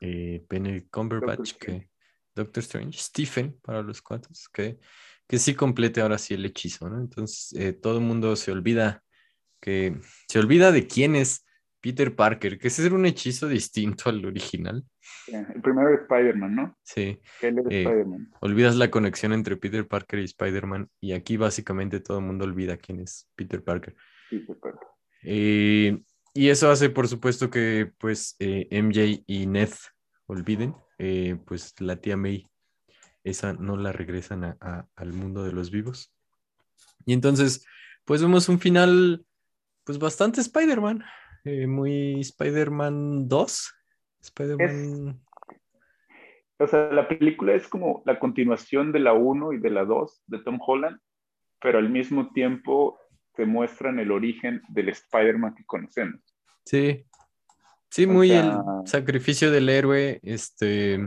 [0.00, 1.90] eh, Benedict Cumberbatch Doctor que
[2.34, 4.78] Doctor Strange, Stephen para los cuatro, que,
[5.26, 7.00] que sí complete ahora sí el hechizo, ¿no?
[7.00, 9.02] Entonces, eh, todo el mundo se olvida
[9.60, 11.44] que se olvida de quién es
[11.80, 14.84] Peter Parker, que ese era un hechizo distinto al original.
[15.28, 16.76] El primero es Spider-Man, ¿no?
[16.82, 18.30] Sí, Que él es Eh, Spider-Man.
[18.40, 22.76] olvidas la conexión entre Peter Parker y Spider-Man y aquí básicamente todo el mundo olvida
[22.76, 23.94] quién es Peter Parker.
[24.30, 24.80] De acuerdo.
[25.22, 26.02] Eh,
[26.34, 29.70] y eso hace, por supuesto, que pues eh, MJ y Ned
[30.26, 30.74] olviden,
[31.46, 32.46] pues la tía May,
[33.24, 36.12] esa no la regresan a- a- al mundo de los vivos.
[37.06, 37.64] Y entonces,
[38.04, 39.24] pues vemos un final,
[39.84, 41.04] pues bastante Spider-Man.
[41.44, 43.74] Eh, muy Spider-Man 2.
[44.20, 45.20] Spider-Man.
[46.58, 50.22] O sea, la película es como la continuación de la 1 y de la 2
[50.26, 50.98] de Tom Holland,
[51.60, 52.98] pero al mismo tiempo
[53.36, 56.20] te muestran el origen del Spider-Man que conocemos.
[56.64, 57.04] Sí.
[57.90, 58.40] Sí, O muy sea-
[58.82, 60.20] el sacrificio del héroe.
[60.22, 60.98] Este.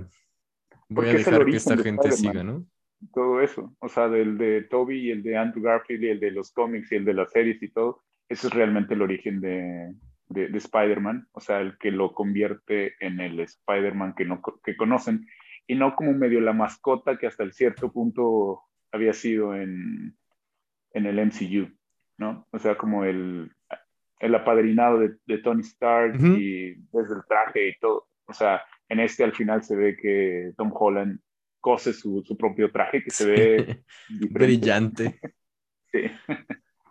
[0.87, 2.65] Voy a dejar que esta de gente siga, ¿no?
[3.13, 6.31] Todo eso, o sea, del de Toby y el de Andrew Garfield y el de
[6.31, 9.93] los cómics y el de las series y todo, eso es realmente el origen de,
[10.31, 14.75] de, de Spider-Man, o sea, el que lo convierte en el Spider-Man que, no, que
[14.75, 15.27] conocen,
[15.67, 20.17] y no como medio la mascota que hasta el cierto punto había sido en,
[20.93, 21.69] en el MCU,
[22.17, 22.47] ¿no?
[22.51, 23.51] O sea, como el,
[24.19, 26.27] el apadrinado de, de Tony Stark Ujú.
[26.37, 28.07] y desde el traje y todo.
[28.25, 31.19] O sea, en este al final se ve que Tom Holland
[31.59, 33.83] cose su, su propio traje que se ve.
[34.29, 35.19] Brillante
[35.91, 36.03] Sí,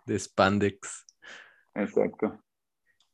[0.05, 1.07] de Spandex.
[1.73, 2.39] exacto.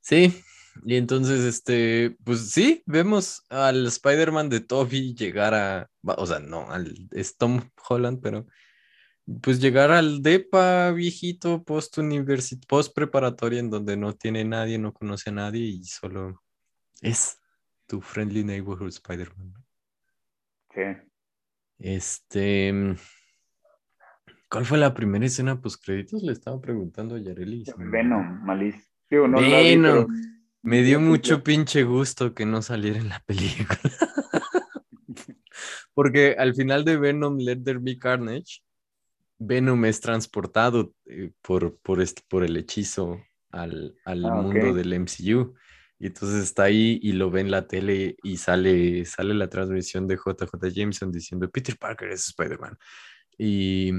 [0.08, 0.41] Sí,
[0.86, 6.72] y entonces, este, pues sí, vemos al Spider-Man de Toby llegar a, o sea, no,
[6.72, 8.48] al, es Tom Holland, pero
[9.41, 11.98] pues llegar al DEPA viejito post
[12.70, 16.41] post preparatoria en donde no tiene nadie, no conoce a nadie y solo
[17.02, 17.41] es
[17.86, 19.56] tu friendly neighborhood Spider-Man.
[20.74, 20.84] Sí.
[21.80, 22.96] Este,
[24.50, 26.24] ¿cuál fue la primera escena post créditos?
[26.24, 27.65] Le estaba preguntando a Yareli.
[27.76, 28.87] Venom, malísimo.
[29.10, 30.06] Digo, no la vi, Venom.
[30.08, 30.08] pero-
[30.63, 33.80] Me dio mucho pinche gusto que no saliera en la película.
[35.93, 38.62] Porque al final de Venom Let There Be Carnage,
[39.39, 43.20] Venom es transportado eh, por, por, este, por el hechizo
[43.52, 45.56] al, al Ah, mundo del MCU.
[46.00, 50.08] Y entonces está ahí y lo ve en la tele y sale, sale la transmisión
[50.08, 52.78] de JJ Jameson diciendo Peter Parker es Spider-Man.
[53.39, 53.91] Y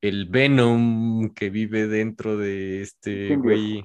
[0.00, 3.84] el Venom que vive dentro de este güey,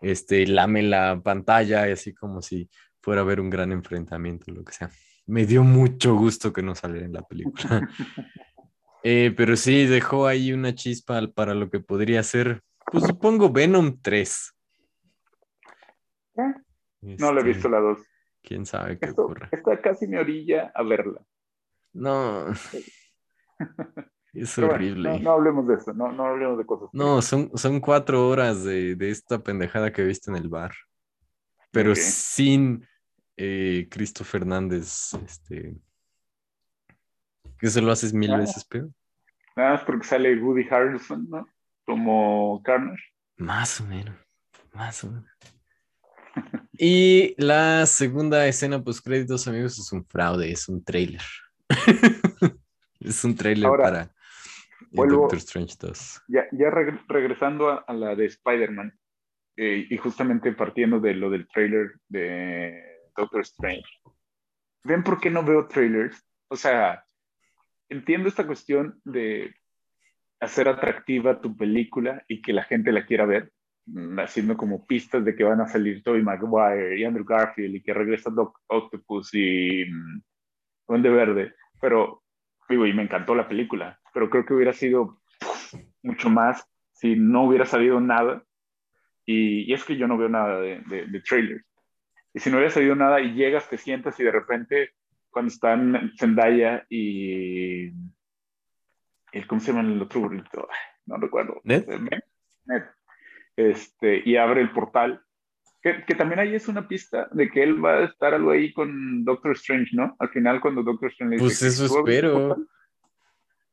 [0.00, 2.68] este, lame la pantalla y así como si
[3.02, 4.90] fuera a haber un gran enfrentamiento, lo que sea.
[5.26, 7.88] Me dio mucho gusto que no saliera en la película.
[9.02, 12.60] Eh, pero sí, dejó ahí una chispa para lo que podría ser,
[12.92, 14.52] pues supongo Venom 3.
[16.36, 16.42] Eh,
[17.18, 17.98] No le he Este, visto la dos.
[18.42, 19.48] Quién sabe qué Esto, ocurra.
[19.52, 21.22] está casi mi orilla a verla.
[21.94, 22.44] No.
[24.32, 25.10] Es Pero bueno, horrible.
[25.10, 26.88] no, no hablemos de eso, no, no hablemos de cosas.
[26.92, 30.72] No, son, son cuatro horas de, de esta pendejada que viste en el bar.
[31.72, 32.86] Pero sin
[33.36, 35.74] eh, Cristo Fernández, este.
[37.58, 38.38] Que se lo haces mil Ah.
[38.38, 38.90] veces peor.
[39.56, 41.46] Nada más porque sale Woody Harrelson, ¿no?
[41.84, 43.02] Como Carnage.
[43.36, 44.14] Más o menos.
[44.72, 45.30] Más o menos.
[46.82, 51.20] Y la segunda escena post créditos, amigos, es un fraude, es un trailer.
[53.00, 54.14] es un trailer Ahora, para
[54.90, 56.22] vuelvo- Doctor Strange 2.
[56.28, 58.92] Ya, ya reg- regresando a, a la de Spider-Man,
[59.56, 62.82] eh, y justamente partiendo de lo del trailer de
[63.16, 63.84] Doctor Strange,
[64.84, 66.24] ¿ven por qué no veo trailers?
[66.48, 67.04] O sea,
[67.88, 69.54] entiendo esta cuestión de
[70.40, 73.52] hacer atractiva tu película y que la gente la quiera ver,
[73.86, 77.82] mm, haciendo como pistas de que van a salir Tobey Maguire y Andrew Garfield y
[77.82, 80.22] que regresa Doc Octopus y mm,
[80.88, 82.22] Duende Verde, pero
[82.68, 85.20] digo, y me encantó la película, pero creo que hubiera sido
[86.02, 88.44] mucho más si no hubiera salido nada.
[89.26, 91.64] Y, y es que yo no veo nada de, de, de trailers.
[92.34, 94.90] Y si no hubiera salido nada y llegas, te sientas y de repente,
[95.30, 97.88] cuando están Zendaya y.
[99.32, 100.68] El, ¿Cómo se llama el otro burrito?
[101.06, 101.60] No recuerdo.
[101.64, 101.86] ¿Ned?
[101.86, 102.20] Ned.
[102.66, 102.82] Ned.
[103.56, 105.22] Este, y abre el portal.
[105.82, 108.72] Que, que también ahí es una pista de que él va a estar algo ahí
[108.72, 110.14] con Doctor Strange, ¿no?
[110.18, 112.56] Al final, cuando Doctor Strange Pues dice, eso "¿Tú abres el espero.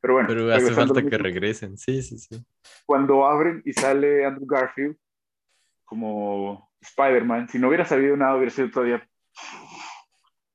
[0.00, 1.76] Pero bueno, Pero hace falta al que regresen.
[1.78, 2.44] Sí, sí, sí.
[2.86, 4.96] cuando abren y sale Andrew Garfield
[5.84, 9.08] como Spider-Man, si no hubiera salido nada, hubiera sido todavía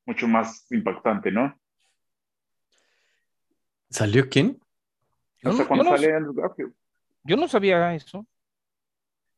[0.06, 1.58] mucho más impactante, ¿no?
[3.90, 4.60] ¿Salió quién?
[5.42, 6.74] Yo o sea, no- cuando yo no sale Andrew Garfield.
[7.24, 8.26] Yo no sabía eso.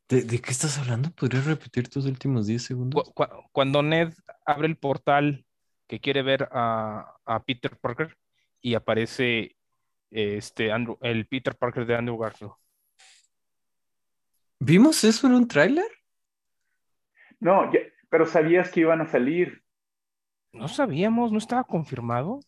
[0.07, 1.09] ¿De, de qué estás hablando?
[1.11, 3.03] ¿Podrías repetir tus últimos 10 segundos?
[3.03, 4.13] Cu- cu- cuando Ned
[4.45, 5.45] abre el portal
[5.87, 8.15] que quiere ver a, a Peter Parker
[8.61, 9.54] y aparece
[10.15, 12.53] este Andrew, el Peter Parker de Andrew Garfield.
[14.59, 15.87] ¿Vimos eso en un tráiler?
[17.39, 19.63] No, ya- pero sabías que iban a salir.
[20.53, 22.39] No sabíamos, no estaba confirmado.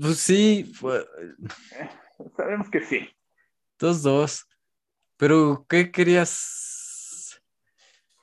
[0.00, 1.06] Pues sí, fue
[2.36, 3.08] Sabemos que sí.
[3.78, 4.46] dos, dos.
[5.16, 6.69] Pero, ¿qué querías?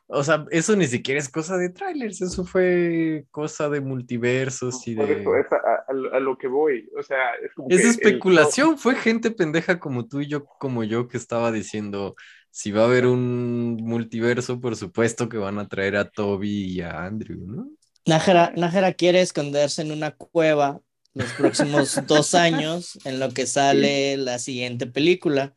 [0.09, 4.95] O sea, eso ni siquiera es cosa de trailers, eso fue cosa de multiversos y
[4.95, 5.21] Por de...
[5.21, 6.89] eso, es a, a- a lo que voy.
[6.97, 10.45] O sea, es como Es que el- especulación, fue gente pendeja como tú y yo,
[10.45, 12.15] como yo, que estaba diciendo,
[12.51, 16.81] si va a haber un multiverso, por supuesto que van a traer a Toby y
[16.81, 17.67] a Andrew, ¿no?
[18.05, 20.81] Nájera, Nájera quiere esconderse en una cueva
[21.13, 25.55] los próximos dos años en lo que sale la siguiente película.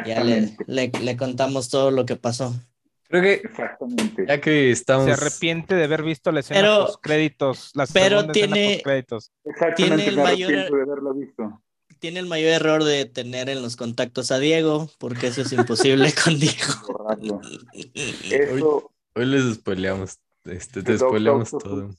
[0.00, 0.64] Ya le, Exactamente.
[0.66, 2.54] le, le contamos todo lo que pasó.
[3.12, 4.24] Creo que Exactamente.
[4.26, 5.04] ya que estamos...
[5.04, 9.30] Se arrepiente de haber visto la escena Pero- post créditos, la pero tiene- postcréditos.
[9.44, 9.76] Exactamente.
[9.76, 11.62] tiene el me mayor- arrepiento de haberlo visto.
[11.98, 16.08] Tiene el mayor error de tener en los contactos a Diego, porque eso es imposible
[16.24, 17.40] con Diego.
[18.30, 21.90] Eso Hoy les spoileamos, este, te spoileamos todo.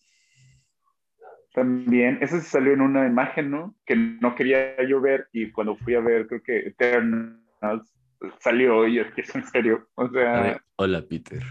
[1.53, 3.75] también, eso se salió en una imagen, ¿no?
[3.85, 7.93] Que no quería yo ver y cuando fui a ver, creo que Eternals
[8.39, 9.87] salió y es que es en serio.
[9.95, 11.41] O sea, Hola, Peter.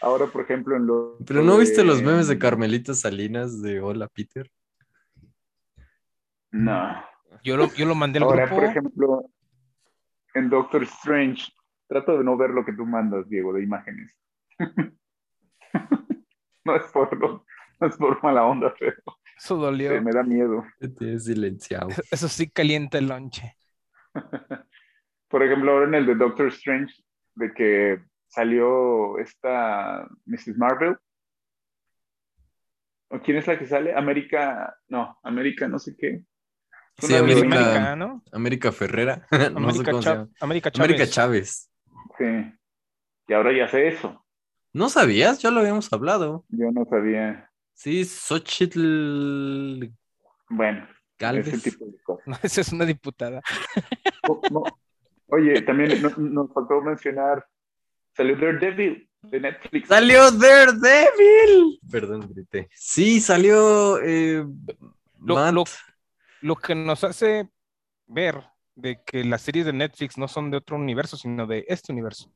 [0.00, 1.16] ahora, por ejemplo, en los...
[1.26, 4.50] ¿Pero no viste los memes de Carmelita Salinas de Hola, Peter?
[6.50, 7.04] No.
[7.44, 8.60] Yo lo, yo lo mandé al Ahora, grupo.
[8.60, 9.24] por ejemplo,
[10.34, 11.52] en Doctor Strange,
[11.88, 14.14] trato de no ver lo que tú mandas, Diego, de imágenes.
[16.64, 17.44] no es por no,
[17.80, 18.94] no es por mala onda, pero
[19.36, 20.00] Eso dolió.
[20.02, 20.64] me da miedo.
[20.78, 21.88] Te tienes silenciado.
[22.10, 23.56] Eso sí calienta el lonche.
[25.28, 26.94] Por ejemplo, ahora en el de Doctor Strange,
[27.34, 30.56] de que salió esta Mrs.
[30.56, 30.96] Marvel.
[33.10, 33.94] ¿O quién es la que sale?
[33.94, 36.22] América, no, América no sé qué.
[36.98, 38.22] Sí, América- América, ¿no?
[38.32, 39.26] América Ferrera.
[39.30, 40.28] no sé América, cómo se Cha- llama.
[40.40, 40.84] América Chávez.
[40.90, 41.70] América Chávez.
[42.18, 42.54] Sí.
[43.28, 44.24] Y ahora ya sé eso.
[44.72, 45.38] ¿No sabías?
[45.40, 46.44] Ya lo habíamos hablado.
[46.48, 47.50] Yo no sabía.
[47.74, 49.90] Sí, Xochitl
[50.50, 50.86] Bueno,
[51.18, 51.48] Galvez.
[51.48, 52.26] ese tipo de cosas.
[52.26, 53.40] No, esa es una diputada.
[54.50, 54.64] No.
[55.28, 57.46] Oye, también no- nos faltó mencionar,
[58.16, 59.88] salió Daredevil de Netflix.
[59.88, 61.80] ¡Salió Daredevil!
[61.90, 62.68] Perdón, grité.
[62.74, 64.44] Sí, salió eh,
[65.20, 65.64] Lo- Matt- lo-
[66.40, 67.48] Lo que nos hace
[68.06, 68.42] ver
[68.76, 72.30] de que las series de Netflix no son de otro universo, sino de este universo.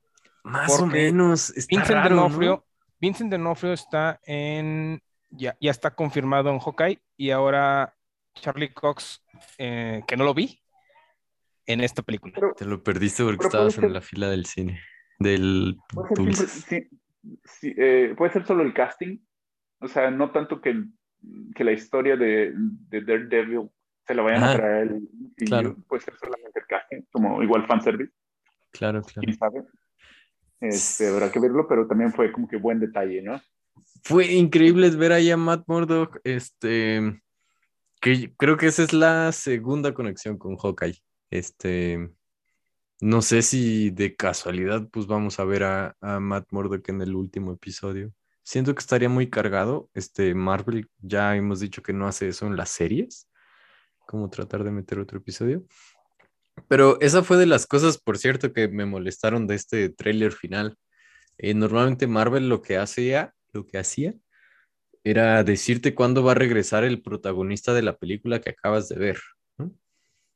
[0.44, 1.50] más o menos.
[1.50, 2.22] Está Vincent raro, ¿no?
[2.22, 2.66] D'Onofrio,
[3.00, 5.00] Vincent D'Onofrio está en,
[5.30, 7.94] ya, ya está confirmado en Hawkeye y ahora
[8.34, 9.22] Charlie Cox,
[9.58, 10.60] eh, que no lo vi,
[11.72, 12.32] en esta película.
[12.34, 14.80] Pero Te lo perdiste porque estabas puede en ser- la fila del cine.
[15.18, 16.50] Del puede ser, dulces.
[16.68, 16.88] sí,
[17.44, 19.18] sí, eh, puede ser solo el casting,
[19.80, 20.84] o sea, no tanto que,
[21.54, 23.70] que la historia de, de Daredevil
[24.06, 24.52] se la vayan Ajá.
[24.52, 25.76] a traer el y Claro.
[25.88, 28.12] puede ser solamente el casting, como igual fanservice,
[28.72, 29.20] Claro, claro.
[29.24, 29.62] quién sabe.
[30.60, 33.40] Este, habrá que verlo, pero también fue como que buen detalle, ¿no?
[34.04, 37.20] Fue increíble ver ahí a Matt Murdock, este,
[38.00, 40.98] que creo que esa es la segunda conexión con Hawkeye.
[41.32, 42.10] Este,
[43.00, 47.14] no sé si de casualidad pues vamos a ver a, a Matt Murdock en el
[47.14, 48.12] último episodio.
[48.42, 49.88] Siento que estaría muy cargado.
[49.94, 53.30] Este, Marvel ya hemos dicho que no hace eso en las series,
[54.06, 55.64] como tratar de meter otro episodio.
[56.68, 60.76] Pero esa fue de las cosas, por cierto, que me molestaron de este tráiler final.
[61.38, 64.14] Eh, normalmente Marvel lo que hacía, lo que hacía,
[65.02, 69.18] era decirte cuándo va a regresar el protagonista de la película que acabas de ver.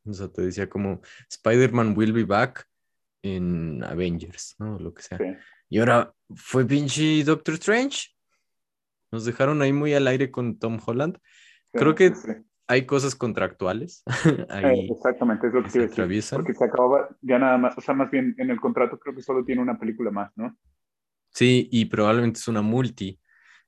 [0.07, 2.67] O sea, te decía como Spider-Man will be back
[3.23, 4.79] en Avengers, ¿no?
[4.79, 5.19] Lo que sea.
[5.19, 5.25] Sí.
[5.69, 8.11] Y ahora fue pinche Doctor Strange.
[9.11, 11.19] Nos dejaron ahí muy al aire con Tom Holland.
[11.73, 12.33] Creo que Sí,
[12.69, 16.39] hay cosas contractuales Eh, ahí exactamente, es lo que se atraviesan.
[16.39, 19.23] Porque se acababa ya nada más, o sea, más bien en el contrato creo que
[19.23, 20.57] solo tiene una película más, ¿no?
[21.31, 23.21] Sí, y probablemente es una multi.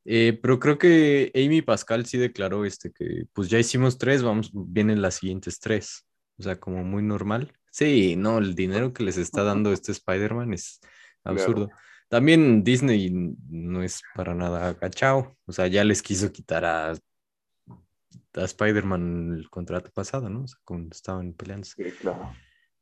[0.05, 4.51] Eh, pero creo que Amy Pascal sí declaró este que pues ya hicimos tres, vamos,
[4.55, 6.08] vienen las siguientes tres.
[6.39, 7.53] O sea, como muy normal.
[7.71, 10.81] Sí, no, el dinero que les está dando este Spider-Man es
[11.25, 11.71] absurdo.
[12.09, 13.11] También Disney
[13.49, 15.37] no es para nada agachado.
[15.47, 20.45] O sea, ya les quiso quitar a, a Spider-Man el contrato pasado, ¿no?
[20.45, 21.67] O sea, cuando estaban peleando.
[21.67, 22.35] Sí, claro.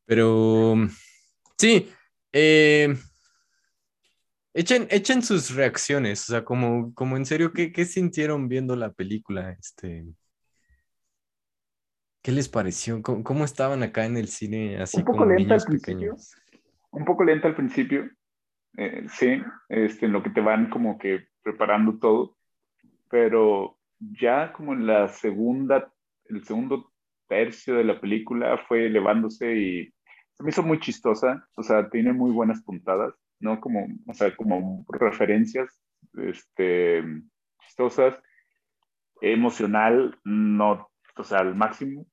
[0.05, 0.77] Pero
[1.59, 1.91] sí,
[2.33, 2.97] eh,
[4.55, 8.93] echen, echen sus reacciones, o sea, como, como en serio, ¿qué, qué sintieron viendo la
[8.93, 9.51] película?
[9.59, 10.05] Este,
[12.27, 13.01] ¿qué les pareció?
[13.03, 15.95] ¿Cómo, cómo estaban acá en el cine así Un poco como lenta al niños principio.
[15.95, 16.35] pequeños?
[16.91, 18.11] Un poco lenta al principio,
[18.77, 22.37] eh, sí, este, en lo que te van como que preparando todo,
[23.09, 25.93] pero ya como en la segunda,
[26.25, 26.93] el segundo
[27.29, 29.95] tercio de la película fue elevándose y
[30.33, 33.61] se me hizo muy chistosa, o sea, tiene muy buenas puntadas, ¿no?
[33.61, 35.81] Como, o sea, como referencias,
[36.15, 37.05] este,
[37.61, 38.21] chistosas,
[39.21, 42.05] emocional, no, o sea, al máximo.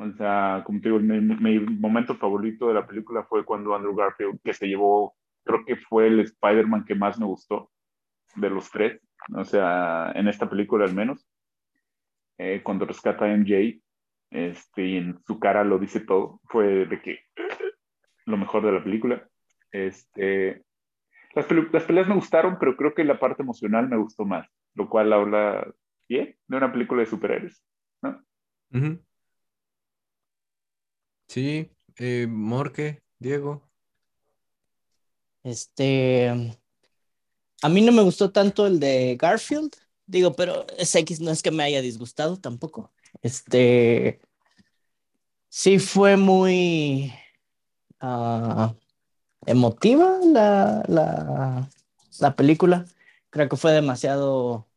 [0.00, 3.96] O sea, como te digo, mi, mi momento favorito de la película fue cuando Andrew
[3.96, 7.72] Garfield, que se llevó, creo que fue el Spider-Man que más me gustó
[8.36, 9.00] de los tres,
[9.34, 11.26] o sea, en esta película al menos,
[12.38, 13.80] eh, cuando rescata a MJ,
[14.30, 17.18] este, y en su cara lo dice todo, fue de que
[18.24, 19.28] lo mejor de la película.
[19.72, 20.62] Este,
[21.34, 24.88] las, las peleas me gustaron, pero creo que la parte emocional me gustó más, lo
[24.88, 25.66] cual habla
[26.08, 27.64] bien de una película de superhéroes.
[28.72, 29.02] Ujú.
[31.28, 33.62] Sí, eh, Morque, Diego.
[35.42, 36.28] Este,
[37.62, 39.72] a mí no me gustó tanto el de Garfield,
[40.06, 42.92] digo, pero X, no es que me haya disgustado tampoco.
[43.22, 44.20] Este,
[45.48, 47.12] sí fue muy
[48.00, 48.74] ah,
[49.46, 51.70] emotiva la, la,
[52.20, 52.86] la película.
[53.30, 54.68] Creo que fue demasiado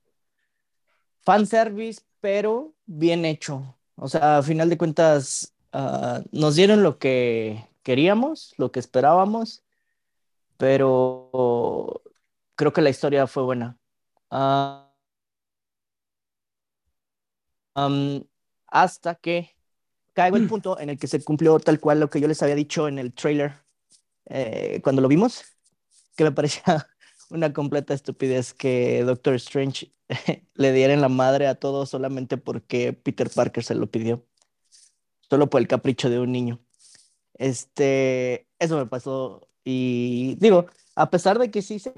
[1.23, 3.77] fanservice, pero bien hecho.
[3.95, 9.63] O sea, a final de cuentas, ah, nos dieron lo que queríamos, lo que esperábamos,
[10.57, 12.01] pero
[12.55, 13.77] creo que la historia fue buena.
[14.29, 14.91] Ah,
[18.67, 19.55] hasta que
[20.13, 22.55] caigo el punto en el que se cumplió tal cual lo que yo les había
[22.55, 23.53] dicho en el trailer
[24.25, 25.43] eh, cuando lo vimos,
[26.15, 26.87] que me parecía
[27.29, 29.91] una completa estupidez que Doctor Strange
[30.53, 34.25] le diera en la madre a todos solamente porque Peter Parker se lo pidió,
[35.31, 36.59] solo por el capricho de un niño.
[37.35, 41.93] Este, eso me pasó y digo, a pesar de que sí se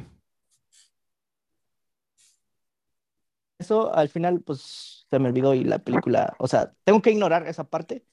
[3.57, 7.47] eso al final pues se me olvidó y la película, o sea, tengo que ignorar
[7.47, 8.05] esa parte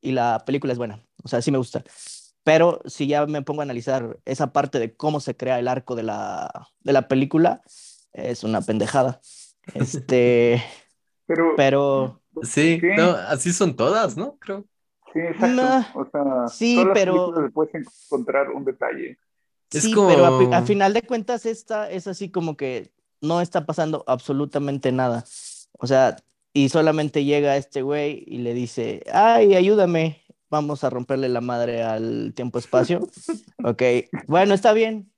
[0.00, 1.84] y la película es buena, o sea, sí me gusta.
[2.42, 5.94] Pero si ya me pongo a analizar esa parte de cómo se crea el arco
[5.94, 7.60] de la, de la película,
[8.14, 9.20] es una pendejada.
[9.74, 10.62] Este,
[11.26, 14.36] Pero, pero Sí, no, así son todas, ¿no?
[14.38, 14.64] Creo.
[15.12, 15.46] sí, exacto.
[15.62, 19.18] Nah, o sea, sí, todas las pero- le puedes encontrar un detalle.
[19.72, 22.92] Es sí, pero a, como- fi- a final de cuentas esta es así como que
[23.20, 25.24] no está pasando absolutamente nada.
[25.78, 26.16] O sea,
[26.52, 31.82] y solamente llega este güey y le dice, ay, ayúdame, vamos a romperle la madre
[31.82, 33.00] al tiempo-espacio.
[33.64, 33.82] ok,
[34.28, 35.10] bueno, está bien,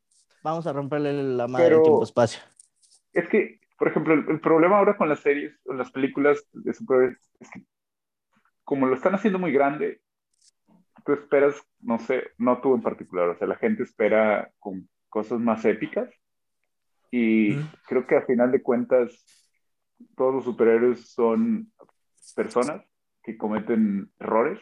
[0.42, 2.40] vamos a romperle la madre al Pero- tiempo-espacio.
[3.12, 6.72] Es que, por ejemplo, el, el problema ahora con las series o las películas de
[6.72, 7.62] superhéroes es que
[8.64, 10.00] como lo están haciendo muy grande,
[11.04, 15.38] tú esperas, no sé, no tú en particular, o sea, la gente espera con cosas
[15.38, 16.10] más épicas
[17.10, 17.72] y Mm.
[17.86, 19.24] creo que a final de cuentas
[20.16, 21.72] todos los superhéroes son
[22.34, 22.82] personas
[23.22, 24.60] que cometen errores,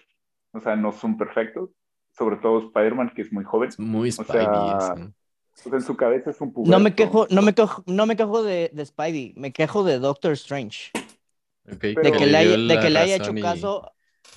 [0.52, 1.70] o sea, no son perfectos,
[2.12, 4.94] sobre todo Spider-Man, que es muy joven, muy Spidey o sea,
[5.64, 6.70] en su cabeza es un puberto.
[6.70, 9.98] No me quejo, no me quejo, no me quejo de, de Spidey, me quejo de
[9.98, 10.90] Doctor Strange.
[11.66, 13.90] Ok, Pero- De que le haya, de que le haya hecho y- caso.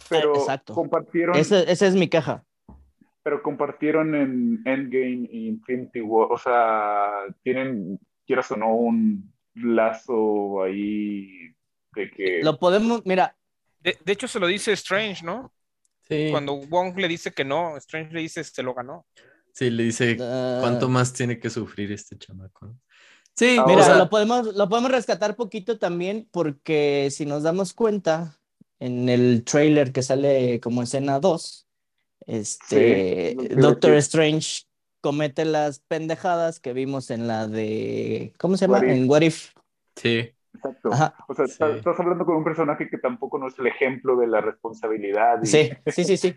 [0.09, 0.73] pero exacto.
[0.73, 2.43] compartieron esa es mi queja.
[3.23, 7.11] pero compartieron en Endgame y Infinity War, o sea,
[7.43, 11.53] tienen, quieras o no, un lazo ahí
[11.93, 12.39] de que...
[12.43, 13.35] Lo podemos, mira,
[13.81, 15.51] De, de hecho, se lo dice Strange, ¿no?
[16.07, 19.05] Sí, Cuando Wong le dice que no, Strange le dice se lo ganó.
[19.57, 22.75] Sí, le dice, ah, ¿cuánto más tiene que sufrir este chamaco?
[23.35, 27.43] Sí, Ah, o Mira, sea, lo podemos, lo podemos rescatar poquito también porque si nos
[27.43, 28.37] damos cuenta
[28.79, 31.67] en el trailer que sale como escena 2,
[32.25, 33.97] este, Sí, que Doctor decir.
[33.99, 34.63] Strange
[35.01, 38.79] comete las pendejadas que vimos en la de, ¿cómo se llama?
[38.79, 38.91] What If.
[38.97, 39.53] En What If.
[39.95, 40.91] sí, Exacto.
[40.91, 41.15] Ajá.
[41.27, 41.51] O sea, Sí.
[41.53, 45.39] estás, estás hablando con un personaje que tampoco no es el ejemplo de la responsabilidad.
[45.43, 46.35] y- Sí, sí, sí, sí.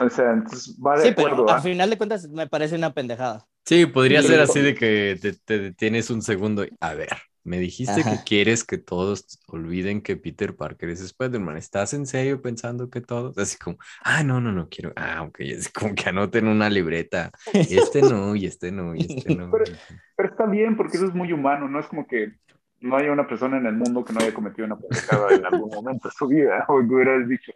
[0.00, 1.44] O sea, entonces va de Sí, acuerdo.
[1.46, 1.62] pero a ¿ah?
[1.62, 3.46] final de cuentas me parece una pendejada.
[3.64, 4.28] sí, podría Sí.
[4.28, 6.64] ser así de que te, te detienes un segundo.
[6.64, 7.10] y, A ver,
[7.44, 8.24] me dijiste que Ajá.
[8.24, 11.56] quieres que todos olviden que Peter Parker es Spider-Man.
[11.58, 13.36] ¿Estás en serio pensando que todos?
[13.38, 14.92] Así como, ah, no, no, no quiero.
[14.96, 17.30] Ah, ok, es como que anoten una libreta.
[17.52, 19.50] Este no, y este no, y este no.
[19.50, 19.64] Pero-
[20.16, 22.32] Pero está bien, porque eso es muy humano, no es como que
[22.80, 25.70] no haya una persona en el mundo que no haya cometido una pendejada en algún
[25.70, 27.52] momento de su vida, o que hubieras dicho,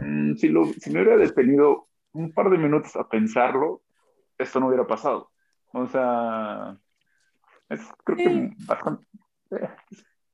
[0.00, 3.82] "Mm, si, lo, si me hubiera detenido un par de minutos a pensarlo,
[4.38, 5.30] esto no hubiera pasado.
[5.72, 6.76] O sea,
[7.68, 9.06] es creo que bastante...
[9.52, 9.68] eh,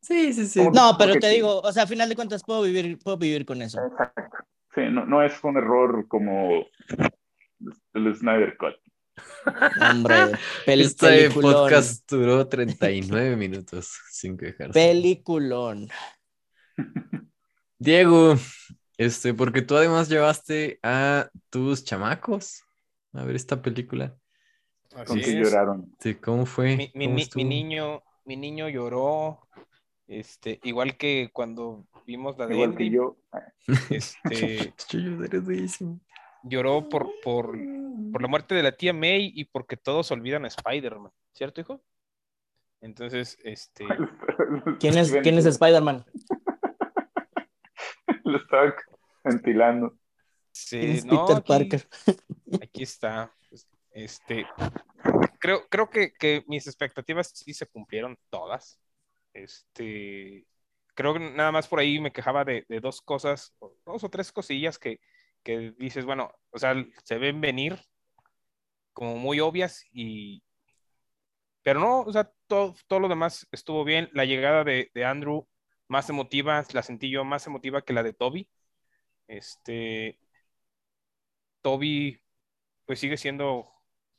[0.01, 0.61] Sí, sí, sí.
[0.61, 1.35] Como- No, pero Porque te sí.
[1.37, 3.81] digo, o sea, a final de cuentas puedo vivir, puedo vivir con eso.
[3.85, 4.39] Exacto.
[4.75, 6.65] Sí, no, no es un error como
[7.95, 8.75] el Snyder Cut.
[9.91, 10.15] Hombre,
[10.65, 11.53] pel- Este peliculón.
[11.53, 14.73] podcast duró 39 minutos sin quejarse.
[14.73, 15.89] Peliculón.
[17.79, 18.37] Diego,
[18.99, 22.65] este, porque tú además llevaste a tus chamacos
[23.13, 24.15] a ver esta película.
[25.07, 25.29] Con es.
[25.29, 25.95] lloraron.
[26.01, 26.77] Sí, ¿Cómo fue?
[26.77, 29.41] Mi, mi ¿Cómo ni- mi niño, mi niño lloró,
[30.07, 33.17] este, igual que cuando vimos la de Igual que yo.
[33.91, 34.75] este,
[36.43, 37.57] lloró por, por,
[38.13, 41.83] por la muerte de la tía May y porque todos olvidan a Spider-Man, ¿cierto, hijo?
[42.81, 43.85] Entonces, este,
[44.81, 46.05] ¿Quién es, ¿quién es Spider-Man?
[48.33, 48.75] Lo estaba
[49.25, 49.99] ventilando.
[50.53, 51.89] sí, ¿Quién es no, Peter aquí- Parker?
[52.63, 53.33] Aquí está.
[53.91, 54.47] Este,
[55.39, 58.79] creo, creo que, que mis expectativas sí se cumplieron todas.
[59.33, 60.47] Este,
[60.95, 63.55] creo que nada más por ahí me quejaba de, de dos cosas,
[63.85, 65.01] dos o tres cosillas que,
[65.43, 66.75] que dices, bueno, o sea,
[67.05, 67.79] se ven venir
[68.93, 70.43] como muy obvias y...
[71.63, 74.09] Pero no, o sea, todo, todo lo demás estuvo bien.
[74.13, 75.47] La llegada de, de Andrew
[75.89, 78.49] más emotiva, la sentí yo más emotiva que la de Toby.
[79.27, 80.19] Este,
[81.63, 82.21] Toby,
[82.87, 83.71] pues sigue siendo,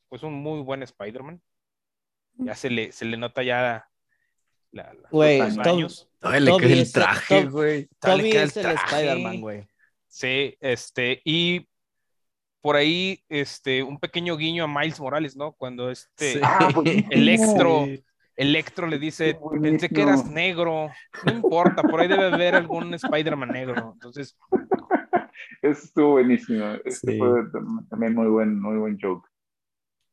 [0.09, 1.41] pues un muy buen Spider-Man.
[2.35, 3.89] Ya se le, se le nota ya
[4.71, 6.09] la, la- Güey, los años.
[6.21, 7.89] Le Toby queda el traje, güey.
[8.01, 8.85] Dale, Toby es el traje.
[8.95, 9.67] Spider-Man, güey.
[10.07, 11.67] Sí, este, y
[12.61, 15.53] por ahí, este, un pequeño guiño a Miles Morales, ¿no?
[15.53, 16.39] Cuando este Sí.
[16.43, 16.69] Ah.
[17.09, 17.85] Electro,
[18.39, 20.89] Electro le dice, Qué pensé que eras negro,
[21.25, 23.91] no importa, por ahí debe haber algún Spider-Man negro.
[23.93, 24.37] Entonces,
[25.61, 26.65] Eso estuvo buenísimo.
[26.85, 27.17] Este Sí.
[27.17, 27.29] fue
[27.89, 29.27] también muy buen, muy buen joke.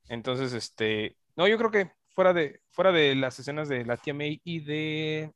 [0.08, 4.14] entonces, este, no, yo creo que fuera de, fuera de las escenas de la tía
[4.14, 5.32] May y de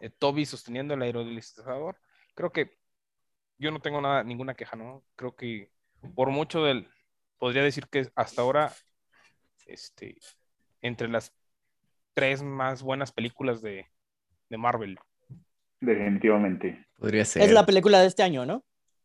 [0.00, 1.96] eh, Toby sosteniendo el aerodeslizador,
[2.34, 2.78] creo que
[3.58, 5.04] yo no tengo nada, ninguna queja, ¿no?
[5.16, 5.70] Creo que
[6.14, 6.88] por mucho del,
[7.38, 8.72] podría decir que hasta ahora,
[9.66, 10.16] este,
[10.80, 11.32] entre las
[12.20, 13.86] tres más buenas películas de,
[14.48, 14.98] de Marvel.
[15.80, 16.86] Definitivamente.
[16.98, 17.42] Podría ser.
[17.42, 18.62] Es la película de este año, ¿no?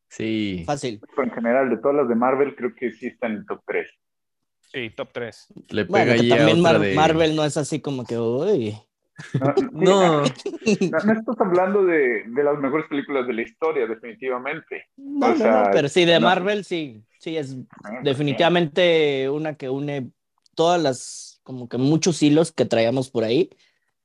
[0.09, 0.63] Sí.
[0.65, 0.99] Fácil.
[1.15, 3.61] Pero en general, de todas las de Marvel, creo que sí está en el top
[3.65, 3.89] 3.
[4.71, 5.47] Sí, top 3.
[5.69, 6.93] Le pega Bueno, que también Mar- de...
[6.95, 8.75] Marvel no es así como que, uy.
[9.39, 14.87] No, No, no, no estás hablando de, de las mejores películas de la historia, definitivamente.
[14.97, 16.27] No, O no, sea, no, pero sí, de no.
[16.27, 17.55] Marvel sí, sí, es
[17.85, 20.11] Ah, definitivamente una que une
[20.53, 23.51] todas las, como que muchos hilos que traíamos por ahí,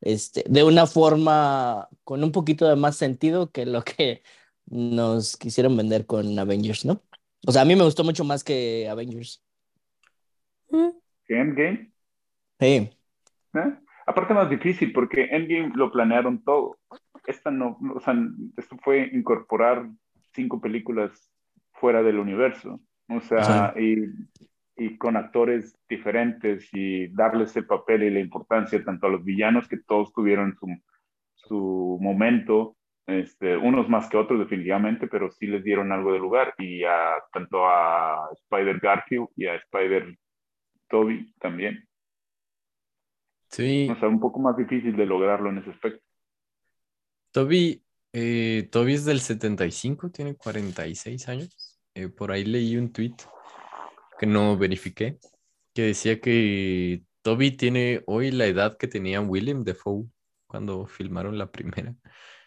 [0.00, 4.22] este, de una forma con un poquito de más sentido que lo que
[4.66, 7.02] nos quisieron vender con Avengers, ¿no?
[7.46, 9.42] O sea, a mí me gustó mucho más que Avengers.
[11.26, 11.90] ¿Que Endgame?
[12.60, 12.90] Sí,
[13.54, 13.74] ¿eh?
[14.06, 16.78] Aparte más difícil, porque Endgame lo planearon todo.
[17.26, 18.14] Esta no, no, o sea,
[18.56, 19.88] esto fue incorporar
[20.34, 21.32] cinco películas
[21.72, 22.80] fuera del universo.
[23.08, 24.06] O sea, y,
[24.80, 29.68] y con actores diferentes y darles el papel y la importancia tanto a los villanos
[29.68, 30.68] que todos tuvieron su,
[31.34, 36.54] su momento, este, unos más que otros definitivamente, pero sí les dieron algo de lugar
[36.56, 40.16] y a, tanto a Spider Garfield y a Spider
[40.88, 41.86] Toby también.
[43.48, 43.86] sí.
[43.90, 46.02] O sea, un poco más difícil de lograrlo en ese aspecto.
[47.32, 47.82] Toby,
[48.14, 51.78] eh, Toby es del 75, tiene 46 años.
[51.92, 53.16] Eh, por ahí leí un tweet
[54.20, 55.18] que no verifiqué,
[55.74, 60.06] que decía que Toby tiene hoy la edad que tenía William Defoe
[60.46, 61.94] cuando filmaron la primera.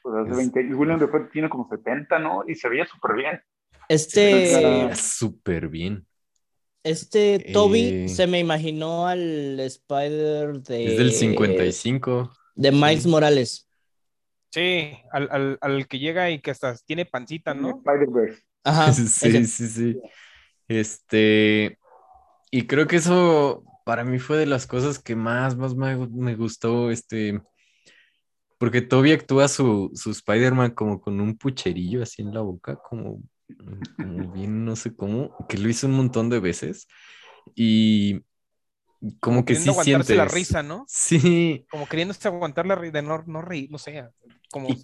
[0.04, 2.44] Pues hace Es- 20 William Defoe tiene como 70, ¿no?
[2.48, 3.42] Y se veía súper bien.
[3.90, 6.08] este, Se veía súper bien.
[6.84, 12.32] este Toby Eh, se me imaginó al Spider de, Es del 55.
[12.56, 13.10] de Miles Sí.
[13.10, 13.68] Morales.
[14.52, 17.84] Sí, al, al, al que llega y que hasta tiene pancita, ¿no?
[17.86, 18.44] Spider-Verse.
[18.64, 19.46] Ajá, Sí, ese.
[19.48, 20.02] sí, sí.
[20.68, 21.78] Este,
[22.52, 26.36] y creo que eso para mí fue de las cosas que más, más me, me
[26.36, 27.42] gustó, este,
[28.58, 33.22] porque Toby actúa su, su Spider-Man como con un pucherillo así en la boca, como,
[33.98, 36.88] como bien, no sé cómo, que lo hizo un montón de veces,
[37.56, 38.22] y
[39.20, 40.86] como que sí aguantarse la sientes- risa, ¿no?
[40.88, 44.06] Sí, Como queriéndose aguantar la risa, de no, no reír, no sé,
[44.50, 44.70] como...
[44.70, 44.84] Y-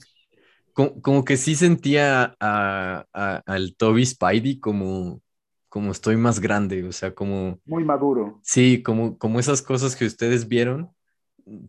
[0.73, 5.21] como, como que sí sentía a, a- al Toby Spidey como,
[5.69, 8.43] como estoy más grande, o sea, como, Muy maduro.
[8.43, 10.93] sí, como, como esas cosas que ustedes vieron,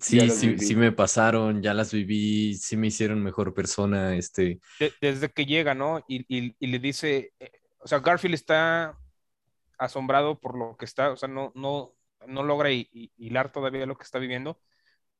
[0.01, 4.97] sí, sí, sí me pasaron, ya las viví, sí me hicieron mejor persona, este, de-
[5.01, 6.05] desde que llega, ¿no?
[6.09, 8.99] Y, y- y le dice, eh, o sea, Garfield está
[9.79, 11.95] asombrado por lo que está, o sea, no, no,
[12.29, 14.61] no logra hi- hi- hilar todavía lo que está viviendo,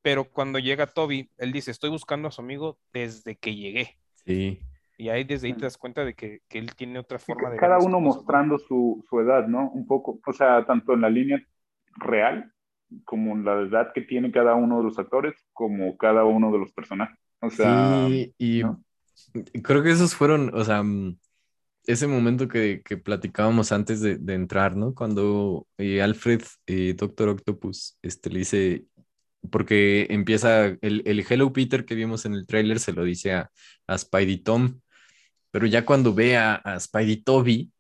[0.03, 3.99] pero cuando llega Toby, él dice, estoy buscando a su amigo desde que llegué.
[4.27, 4.61] sí,
[5.01, 7.57] Y ahí desde ahí te das cuenta de que, que él tiene otra forma de
[7.57, 8.01] Cada uno cosas, ¿no?
[8.01, 9.71] mostrando su, su edad, ¿no?
[9.71, 11.43] Un poco, o sea, tanto en la línea
[11.97, 12.53] real
[13.07, 16.59] como en la edad que tiene cada uno de los actores, como cada uno de
[16.59, 17.19] los personajes.
[17.41, 18.85] O sea, sí, y ¿no?
[19.63, 20.83] creo que esos fueron, o sea,
[21.87, 24.93] ese momento que, que platicábamos antes de, de entrar, ¿no?
[24.93, 28.85] Cuando eh, Alfred, eh, Doctor Octopus, este, le dice,
[29.51, 33.51] porque empieza el, el Hello Peter que vimos en el tráiler, se lo dice a,
[33.87, 34.79] a Spidey Tom,
[35.51, 37.73] pero ya cuando ve a, a Spidey Toby,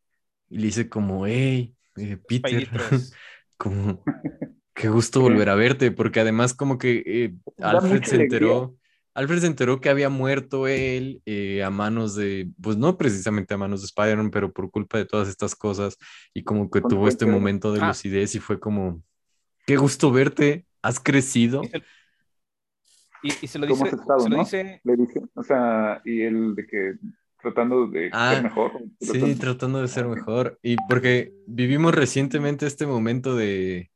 [0.48, 3.12] y le dice como, hey, eh, Peter, Spidey 3.
[3.56, 4.02] como,
[4.74, 8.76] qué gusto volver a verte, porque además como que eh, Alfred se enteró, alegría.
[9.14, 13.58] Alfred se enteró que había muerto él eh, a manos de, pues no precisamente a
[13.58, 15.96] manos de Spider-Man, pero por culpa de todas estas cosas
[16.32, 17.88] y como que tuvo este momento de Ah.
[17.88, 19.02] lucidez y fue como,
[19.66, 21.62] qué gusto verte, has crecido.
[21.64, 21.82] Y se,
[23.22, 24.42] y- y se lo ¿Cómo dice, estado, se lo no?
[24.44, 26.94] dice, Le dije, o sea, y el de que
[27.42, 28.72] tratando de Ah, ser mejor.
[29.00, 30.58] Sí, tratando- tratando de ser mejor.
[30.62, 33.90] Y porque vivimos recientemente este momento de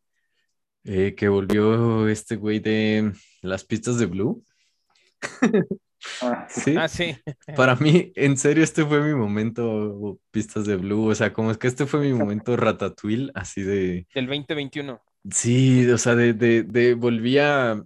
[0.84, 4.44] eh, que volvió este güey de las pistas de Blue.
[6.20, 6.74] Ah, Sí.
[6.78, 7.16] ah, sí,
[7.56, 11.06] Para mí, en serio, este fue mi momento pistas de Blue.
[11.08, 14.06] O sea, como es que este fue mi momento Ratatouille, así de.
[14.14, 15.00] del 2021.
[15.30, 17.82] Sí, o sea, de, de, de volví a.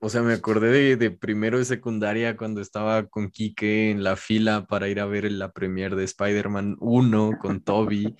[0.00, 4.16] O sea, me acordé de, de primero de secundaria cuando estaba con Quique en la
[4.16, 8.16] fila para ir a ver la premiere de Spider-Man 1 con Toby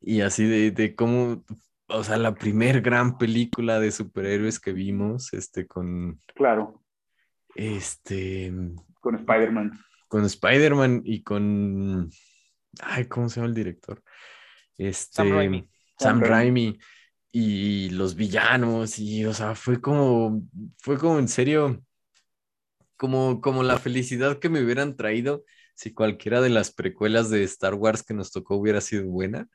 [0.00, 1.44] y así de, de cómo,
[1.88, 6.82] o sea, la primer gran película de superhéroes que vimos, este, con, Claro,
[7.54, 8.52] este,
[9.00, 9.72] con Spider-Man.
[10.08, 12.10] con Spider-Man y con,
[12.82, 14.02] ay, ¿cómo se llama el director?
[14.76, 15.60] Este, Sam Raimi.
[15.98, 16.78] Sam Sam Raimi.
[17.36, 20.42] Y los villanos y, o sea, fue como,
[20.78, 21.82] fue como en serio,
[22.96, 27.74] como, como la felicidad que me hubieran traído si cualquiera de las precuelas de Star
[27.74, 29.48] Wars que nos tocó hubiera sido buena.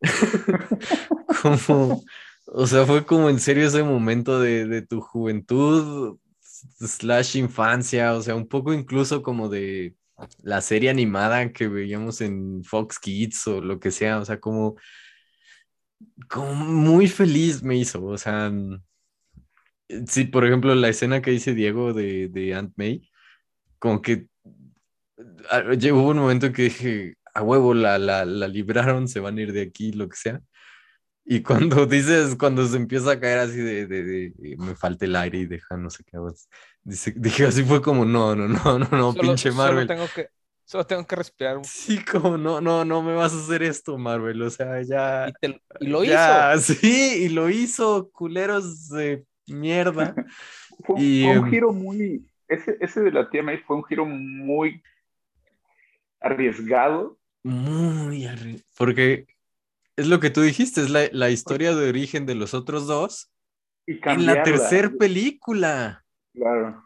[1.42, 2.02] como,
[2.46, 6.18] o sea, fue como en serio ese momento de, de tu juventud
[6.80, 9.94] slash infancia, o sea, un poco incluso como de
[10.42, 14.76] la serie animada que veíamos en Fox Kids o lo que sea, o sea, como,
[16.28, 18.82] como muy feliz me hizo, o sea, mm,
[20.06, 23.08] sí, por ejemplo, la escena que dice Diego de, de Aunt May,
[23.80, 24.28] como que
[25.50, 29.38] ah, llegó un momento en que dije, a huevo, la, la, la libraron, se van
[29.38, 30.40] a ir de aquí, lo que sea.
[31.24, 35.04] Y cuando dices, cuando se empieza a caer así de, de, de, de, me falta
[35.04, 36.18] el aire y deja no sé qué.
[36.84, 39.88] Dice, dije así fue como, no, no, no, no, no, Solo- pinche solo Marvel.
[39.88, 40.28] tengo que,
[40.66, 41.56] solo tengo que respirar.
[41.56, 44.42] un- Sí, como no, no, no me vas a hacer esto, Marvel.
[44.42, 45.28] O sea, ya.
[45.28, 46.74] Y, te- y lo ya, hizo.
[46.74, 50.14] Sí, y lo hizo, culeros de mierda.
[50.84, 52.26] Fue, Y, fue un em, giro muy.
[52.48, 54.82] Ese, ese de la tía May fue un giro muy
[56.20, 57.18] arriesgado.
[57.42, 59.26] Muy arri- Porque
[59.96, 63.30] es lo que tú dijiste, es la, la historia de origen de los otros dos
[63.86, 66.04] Y en la tercera película.
[66.34, 66.85] Claro.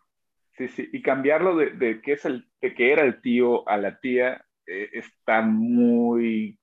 [0.61, 0.89] Sí, sí.
[0.93, 4.45] Y cambiarlo de, de que es el, de que era el tío a la tía
[4.67, 6.59] eh, está muy.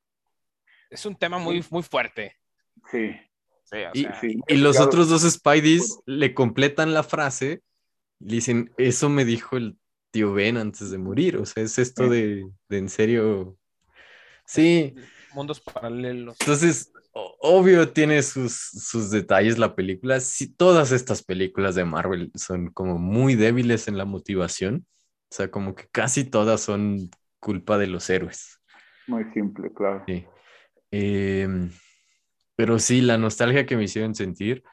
[0.92, 2.36] Es un tema muy, muy fuerte.
[2.92, 3.12] Sí.
[3.64, 7.64] Sí, o Y- sea, sí, muy Y los otros dos Spideys le completan la frase
[8.20, 9.78] y le dicen, eso me dijo el
[10.12, 11.38] tío Ben antes de morir.
[11.38, 12.10] O sea, es esto Sí.
[12.12, 13.58] de, de en serio.
[14.46, 14.94] Sí,
[15.34, 16.38] mundos paralelos.
[16.40, 16.94] entonces,
[17.40, 20.20] obvio tiene sus, sus detalles la película.
[20.20, 24.86] Sí, todas estas películas de Marvel son como muy débiles en la motivación.
[25.30, 27.10] O sea, como que casi todas son
[27.40, 28.62] culpa de los héroes.
[29.08, 30.04] Muy simple, claro.
[30.08, 30.26] Sí.
[30.92, 31.72] Em,
[32.56, 34.64] pero sí, la nostalgia que me hicieron sentir,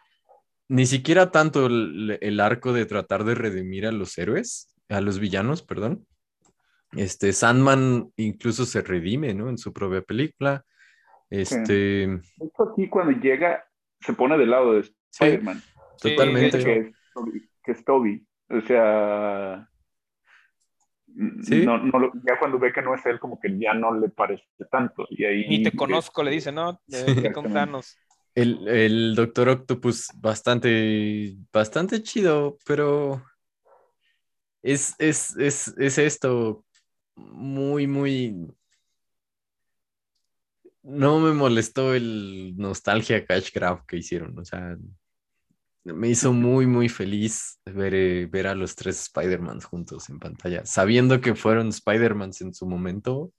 [0.68, 5.18] ni siquiera tanto el, el arco de tratar de redimir a los héroes, a los
[5.18, 6.06] villanos, perdón.
[6.92, 9.48] Este, Sandman incluso se redime, ¿no?
[9.48, 10.64] En su propia película.
[11.40, 13.64] Este, Esto aquí cuando llega
[14.00, 15.60] se pone del lado de Spider-Man.
[15.96, 16.58] Sí, totalmente.
[16.62, 18.26] que es, Toby, que es Toby.
[18.50, 19.68] O sea,
[21.42, 21.64] Sí.
[21.64, 24.42] no, no ya cuando ve que no es él, como que ya no le parece
[24.70, 25.06] tanto.
[25.10, 27.52] Y ahí, Ni te conozco, le dice, no, de con.
[27.52, 27.96] Thanos.
[28.34, 33.22] el, el Doctor Octopus, bastante, bastante chido, pero
[34.60, 36.64] es, es, es, es esto
[37.14, 38.34] muy, muy...
[40.84, 44.76] No me molestó el nostalgia cash grab que hicieron, o sea,
[45.84, 50.64] me hizo muy, muy feliz ver, eh, ver a los tres Spider-Mans juntos en pantalla,
[50.64, 53.32] sabiendo que fueron Spider-Mans en su momento,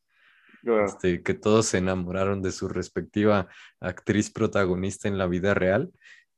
[0.61, 0.85] Claro.
[0.85, 3.47] este, que todos se enamoraron de su respectiva
[3.79, 5.91] actriz protagonista en la vida real.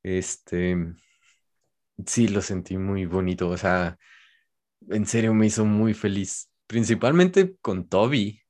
[0.03, 0.77] Este,
[2.05, 3.97] sí, lo sentí muy bonito, o sea,
[4.89, 8.41] en serio me hizo muy feliz, principalmente con Toby.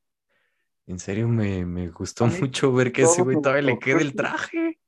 [0.87, 4.79] En serio me, me gustó mucho ver que ese güey todavía le creo el traje.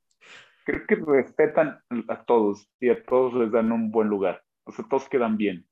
[0.65, 4.41] Creo que respetan a todos y a todos les dan un buen lugar.
[4.63, 5.65] O sea, todos quedan bien.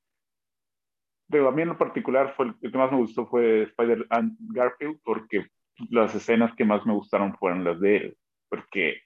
[1.30, 4.06] Pero a mí en lo particular fue el, el que más me gustó fue Spider
[4.10, 5.48] and Garfield porque
[5.90, 8.18] las escenas que más me gustaron fueron las de él,
[8.50, 9.02] porque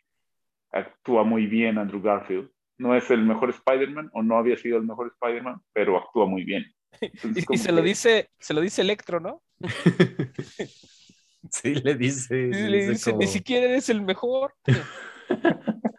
[0.72, 2.50] actúa muy bien Andrew Garfield.
[2.78, 6.44] No es el mejor Spider-Man o no había sido el mejor Spider-Man, pero actúa muy
[6.46, 6.66] bien.
[7.02, 9.42] Entonces, Y, y se lo que- dice, se lo dice Electro, ¿no?
[11.50, 14.54] Sí, le dice, Y le dice dice, como- ni siquiera eres el mejor.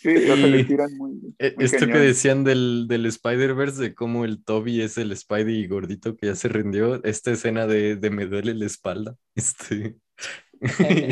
[0.00, 1.10] Sí, o sea, le tiran muy.
[1.10, 6.16] Muy Esto que decían del, del Spider-Verse, de cómo el Toby es el Spidey gordito
[6.16, 9.96] que ya se rindió, esta escena de, de me duele la espalda, este,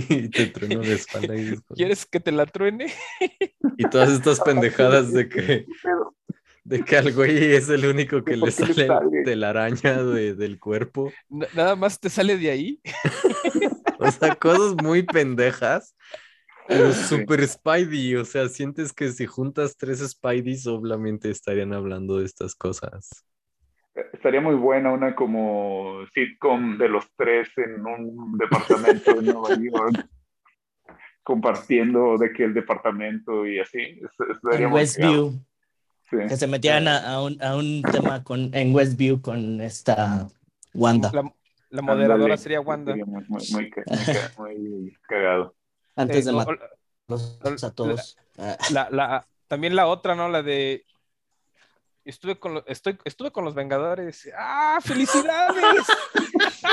[0.08, 2.92] y te trueno la espalda y, dices, ¿Quieres que te la truene?
[3.76, 5.66] y todas estas pendejadas de que,
[6.68, 9.22] de que al güey es el único que ¿Por le qué le sale sale?
[9.24, 11.12] de la araña de- del cuerpo,
[11.54, 12.80] Nada más te sale de ahí.
[14.00, 15.94] o sea, cosas muy pendejas.
[16.68, 17.04] Pero Sí.
[17.04, 22.56] super Spidey, o sea, sientes que si juntas tres Spideys, obviamente estarían hablando de estas
[22.56, 23.24] cosas.
[24.12, 30.08] Estaría muy buena una como sitcom de los tres en un departamento de Nueva York,
[31.22, 34.00] compartiendo de que el departamento y así.
[34.52, 35.40] En Westview.
[36.10, 36.16] Sí.
[36.28, 40.28] Que se metieran a, a un, a un tema con, en Westview con esta
[40.72, 41.10] Wanda.
[41.12, 41.32] La,
[41.70, 42.92] la moderadora sería Wanda.
[42.92, 45.54] Sería muy, muy, muy ca- muy ca- muy cagado.
[45.96, 48.16] Antes Eh, de matarlos a todos.
[48.70, 50.28] La, la- también la otra, ¿no?
[50.28, 50.84] La de
[52.04, 54.30] estuve con, lo- estoy, estuve con los Vengadores.
[54.38, 55.84] ¡Ah, felicidades!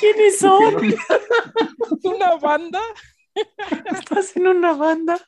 [0.00, 0.74] ¿Quiénes son?
[2.04, 2.80] ¿Una banda?
[3.90, 5.18] ¿Estás en una banda?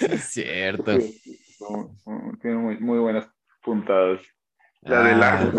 [0.00, 0.98] Es cierto.
[1.00, 1.38] Sí,
[2.40, 3.28] Tiene muy, muy buenas
[3.62, 4.20] puntadas.
[4.82, 5.54] La del Ah, árbol,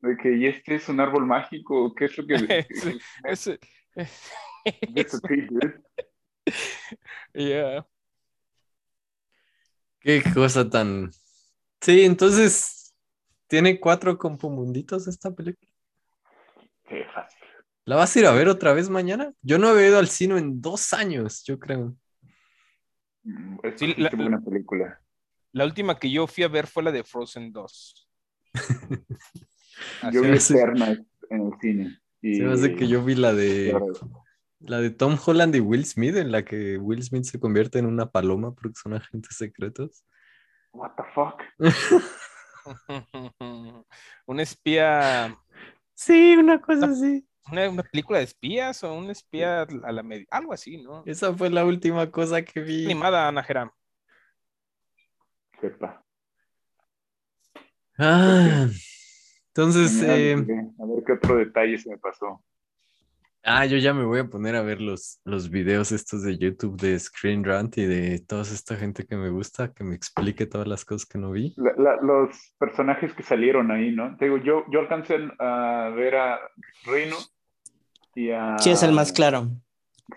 [0.00, 0.08] ¿no?
[0.08, 1.94] De que, ¿y este es un árbol mágico?
[1.94, 2.36] ¿Qué es lo que.?
[2.74, 3.58] Sí, Ese-
[4.94, 5.20] That's.
[7.34, 7.84] Yeah.
[10.00, 11.10] Qué cosa tan.
[11.80, 12.78] Sí, entonces.
[13.46, 15.70] ¿Tiene cuatro compomunditos esta película?
[16.88, 17.38] Qué fácil.
[17.84, 19.30] ¿La vas a ir a ver otra vez mañana?
[19.42, 21.94] Yo no había ido al cine en dos años, yo creo.
[23.24, 25.00] Mm, Es Sí, la- qué buena película.
[25.52, 28.08] La última que yo fui a ver fue la de Frozen 2.
[30.02, 30.50] Así Yo vi es.
[30.50, 30.98] Eternas
[31.30, 31.98] en el cine.
[32.20, 32.36] Y...
[32.36, 33.68] Se me hace que yo vi la de.
[33.70, 33.92] Claro.
[34.60, 37.86] La de Tom Holland y Will Smith, en la que Will Smith se convierte en
[37.86, 40.04] una paloma porque son agentes secretos.
[40.72, 41.42] What the fuck?
[44.26, 45.36] Un espía,
[45.94, 47.26] Sí, una cosa así.
[47.50, 51.02] Una, una película de espías o un espía a la media, algo así, ¿no?
[51.06, 52.84] Esa fue la última cosa que vi.
[52.86, 53.70] Animada, Ana Geram.
[55.60, 56.04] Sepa.
[57.98, 58.68] Ah,
[59.48, 62.42] entonces, eh, A ver qué otro detalle se me pasó.
[63.44, 66.80] Ah, yo ya me voy a poner a ver los, los videos estos de YouTube
[66.80, 70.66] de Screen Rant y de toda esta gente que me gusta, que me explique todas
[70.68, 71.54] las cosas que no vi.
[71.56, 74.16] La- la- los personajes que salieron ahí, ¿no?
[74.16, 76.38] Te digo, yo, yo alcancé a ver a
[76.84, 77.16] Rino
[78.14, 78.56] y a.
[78.58, 79.50] Sí, es el más claro.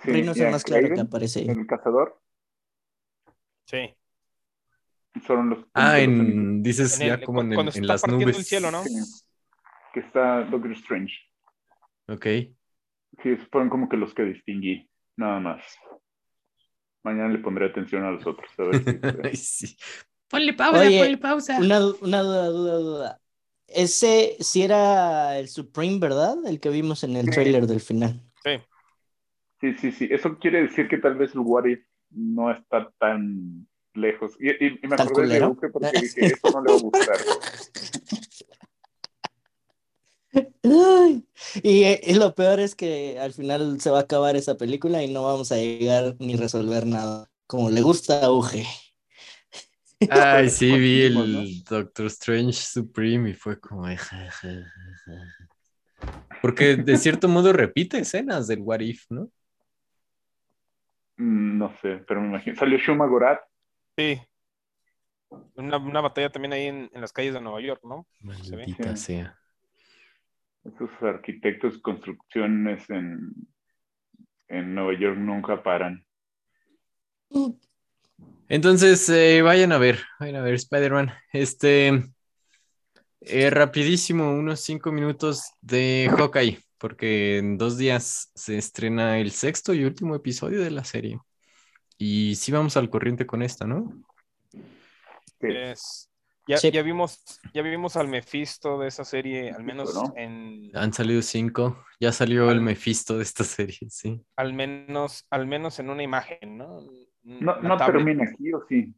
[0.03, 1.49] sí, Rino es el más claro que aparece ahí.
[1.49, 2.19] El cazador.
[3.67, 3.95] Sí.
[5.25, 5.59] Son los.
[5.73, 7.49] Ah, los- en, dices En el- ya como en,
[7.87, 8.37] las nubes.
[8.37, 8.83] el cielo, ¿no?
[8.83, 8.93] Sí.
[9.93, 11.13] Que está Doctor Strange.
[12.07, 12.25] Ok.
[13.23, 15.63] Sí, esos fueron como que los que distinguí, nada más.
[17.03, 18.49] Mañana le pondré atención a los otros.
[18.57, 19.77] A ver si- Ay, sí.
[20.27, 21.57] Ponle pausa, Oye, ponle pausa.
[21.59, 23.21] Una, una duda, duda, duda.
[23.67, 26.35] Ese sí era el Supreme, ¿verdad?
[26.45, 27.31] El que vimos en el Sí.
[27.31, 28.21] trailer del final.
[28.43, 28.51] Sí.
[29.61, 30.07] Sí, sí, sí.
[30.11, 31.79] Eso quiere decir que tal vez el What If
[32.11, 34.35] no está tan lejos.
[34.39, 35.45] Y, y- y me ¿Tan acordé de?
[35.45, 37.17] Uke porque dije, eso no le va a gustar.
[41.63, 45.03] Y, eh, y lo peor es que al final se va a acabar esa película
[45.03, 47.29] y no vamos a llegar ni resolver nada.
[47.47, 48.65] Como le gusta a Uge.
[50.09, 53.85] Ay, sí, vi el Doctor Strange Supreme y fue como...
[56.41, 59.29] Porque de cierto modo repite escenas del What If, ¿no?
[61.17, 62.55] Mm, No sé, pero me imagino.
[62.55, 63.41] Salió Shuma Gorath.
[63.97, 64.21] Sí.
[65.55, 68.07] Una, una batalla también ahí en, en las calles de Nueva York, ¿no?
[68.43, 68.67] Se ve.
[68.67, 69.37] Maldita sea.
[70.65, 73.33] Esos arquitectos, construcciones en,
[74.47, 76.03] en Nueva York nunca paran.
[78.47, 81.11] Entonces, eh, vayan a ver, vayan a ver Spider-Man.
[81.33, 82.03] Este,
[83.21, 89.73] eh, rapidísimo, unos cinco minutos de Hawkeye, porque en dos días se estrena el sexto
[89.73, 91.19] y último episodio de la serie.
[91.97, 93.93] Y sí vamos al corriente con esta, ¿no?
[95.39, 95.47] Sí.
[96.47, 96.69] Ya, Sí.
[96.71, 100.13] ya vimos, ya vimos al Mephisto de esa serie, al menos ¿no?
[100.15, 103.43] en Han salido cinco, ya salió el Mephisto de esta
[103.79, 104.21] serie, sí.
[104.35, 106.81] al menos, al menos en una imagen, ¿no?
[107.23, 108.93] No, termina aquí, ¿o sí?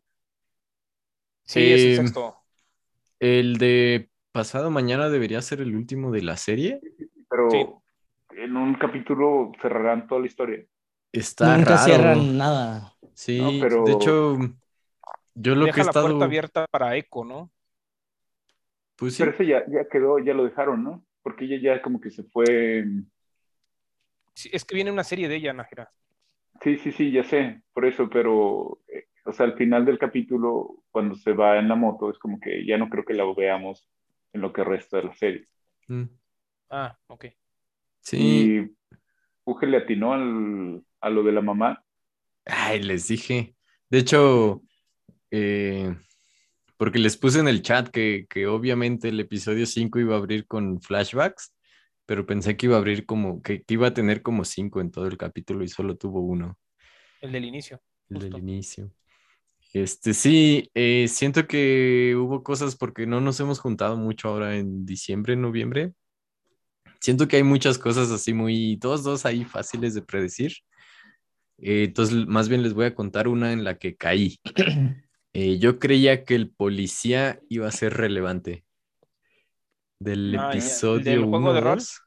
[1.45, 2.36] Sí, es el Eh, sexto.
[3.20, 6.82] El de pasado mañana debería ser el último de la serie.
[7.30, 7.66] Pero Sí.
[8.38, 10.66] en un capítulo cerrarán toda la historia.
[11.14, 11.86] Está Nunca raro.
[11.86, 12.93] cierran nada.
[13.14, 14.38] Sí, No, pero- de hecho,
[15.42, 16.08] yo lo que Deja he la estado...
[16.08, 17.52] puerta abierta para Echo, ¿no?
[18.96, 21.06] Pues sí, Pero ese ya, ya quedó, ya lo dejaron, ¿no?
[21.24, 22.86] Porque ella ya como que se fue.
[24.36, 25.92] Sí, es que viene una serie de ella, Nájera.
[26.62, 30.84] Sí, sí, sí, ya sé, por eso, pero, eh, o sea, al final del capítulo,
[30.92, 33.88] cuando se va en la moto, es como que ya no creo que la veamos
[34.34, 35.48] en lo que resta de la serie.
[35.90, 36.08] Mm.
[36.70, 37.26] Ah, ok.
[38.02, 38.62] Sí, Y
[39.46, 41.84] Uge le atinó al- a lo de la mamá.
[42.46, 43.56] ay, les dije.
[43.90, 44.64] De hecho,
[45.32, 45.96] eh,
[46.78, 50.46] porque les puse en el chat que, que obviamente el episodio 5 iba a abrir
[50.46, 51.54] con flashbacks,
[52.06, 54.92] pero pensé que iba a abrir como, que, que iba a tener como 5 en
[54.92, 56.58] todo el capítulo y solo tuvo uno.
[57.22, 57.82] El del inicio.
[58.10, 58.92] El del inicio.
[59.74, 64.86] Este, sí, eh, siento que hubo cosas porque no nos hemos juntado mucho ahora en
[64.86, 65.94] diciembre, noviembre.
[67.02, 70.54] Siento que hay muchas cosas así muy, dos, dos ahí fáciles de predecir.
[71.58, 74.40] Eh, entonces, más bien les voy a contar una en la que caí.
[75.40, 78.66] Eh, yo creía que el policía iba a ser relevante.
[80.00, 80.52] Del Ah, ya.
[80.52, 81.76] ¿El episodio del juego 1 de rol?
[81.78, 82.02] 2.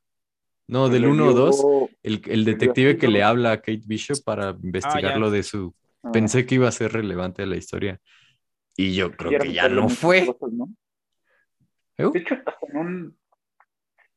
[0.67, 1.57] No, del le 1 o 2.
[1.61, 5.19] dio- El, detective que le habla a Kate Bishop para investigar ya.
[5.19, 5.73] lo de su
[6.03, 8.01] Ah, Pensé que iba a ser relevante la historia.
[8.77, 10.27] Y yo creo que ya no fue.
[10.27, 10.69] cosas, ¿no?
[11.99, 12.09] ¿Eh?
[12.13, 13.19] De hecho, hasta en, un,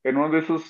[0.06, 0.64] en uno de esos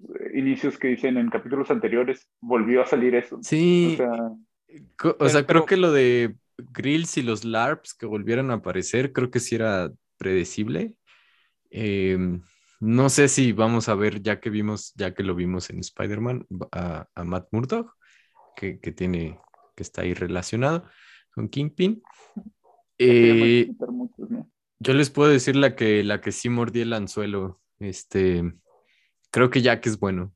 [0.00, 3.38] eh, inicios que dicen en capítulos anteriores, volvió a salir eso.
[3.42, 6.36] Sí, O sea, o sea, creo que lo de
[6.72, 10.94] Grills y los LARPs que volvieron a aparecer, creo que sí era predecible.
[11.70, 12.18] Eh,
[12.80, 16.46] no sé si vamos a ver, ya que vimos, ya que lo vimos en Spider-Man,
[16.72, 17.94] a, a Matt Murdock,
[18.56, 19.38] que, que tiene,
[19.76, 20.84] que está ahí relacionado
[21.34, 22.02] con Kingpin.
[22.98, 23.70] Eh.
[24.78, 27.60] Yo les puedo decir la que, la que sí mordí el anzuelo.
[27.78, 28.54] Este,
[29.30, 30.34] creo que Jack es bueno.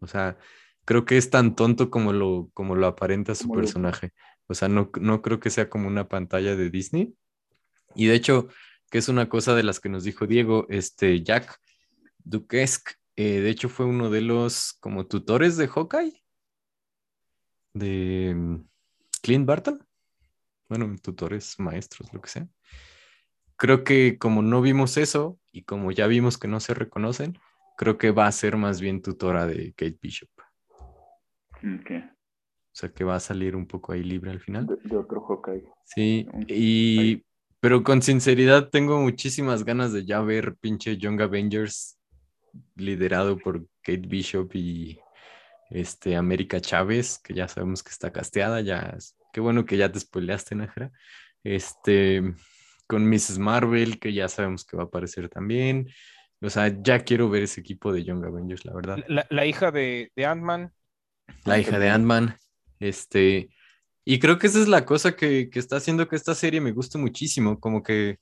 [0.00, 0.38] O sea,
[0.84, 4.12] creo que es tan tonto como lo, como lo aparenta su personaje.
[4.48, 7.14] O sea, no, no creo que sea como una pantalla de Disney.
[7.94, 8.48] Y de hecho,
[8.90, 11.60] que es una cosa de las que nos dijo Diego, este Jack
[12.18, 16.22] Duquesque, eh, de hecho fue uno de los como tutores de Hawkeye,
[17.74, 18.56] de mm,
[19.22, 19.84] Clint Barton.
[20.68, 22.48] Bueno, tutores, maestros, lo que sea.
[23.56, 27.38] Creo que como no vimos eso y como ya vimos que no se reconocen,
[27.76, 30.30] creo que va a ser más bien tutora de Kate Bishop.
[31.54, 32.17] Ok, O
[32.78, 34.66] sea, que va a salir un poco ahí libre al final.
[34.66, 35.64] De, de otro Hawkeye.
[35.84, 37.24] Sí, y ahí.
[37.60, 41.98] pero con sinceridad tengo muchísimas ganas de ya ver pinche Young Avengers
[42.76, 44.98] liderado por Kate Bishop y
[45.70, 49.90] este América Chávez, que ya sabemos que está casteada, ya es- qué bueno que ya
[49.92, 50.90] te spoileaste, Nájera.
[51.44, 52.22] Este
[52.86, 53.38] con Mrs.
[53.38, 55.88] Marvel, que ya sabemos que va a aparecer también.
[56.40, 58.98] O sea, ya quiero ver ese equipo de Young Avengers, la verdad.
[59.08, 60.72] La, la hija de, de Ant-Man.
[61.44, 62.34] La hija de Ant-Man.
[62.80, 63.50] Este,
[64.04, 66.72] y creo que esa es la cosa que, que está haciendo que esta serie me
[66.72, 67.58] guste muchísimo.
[67.60, 68.18] Como que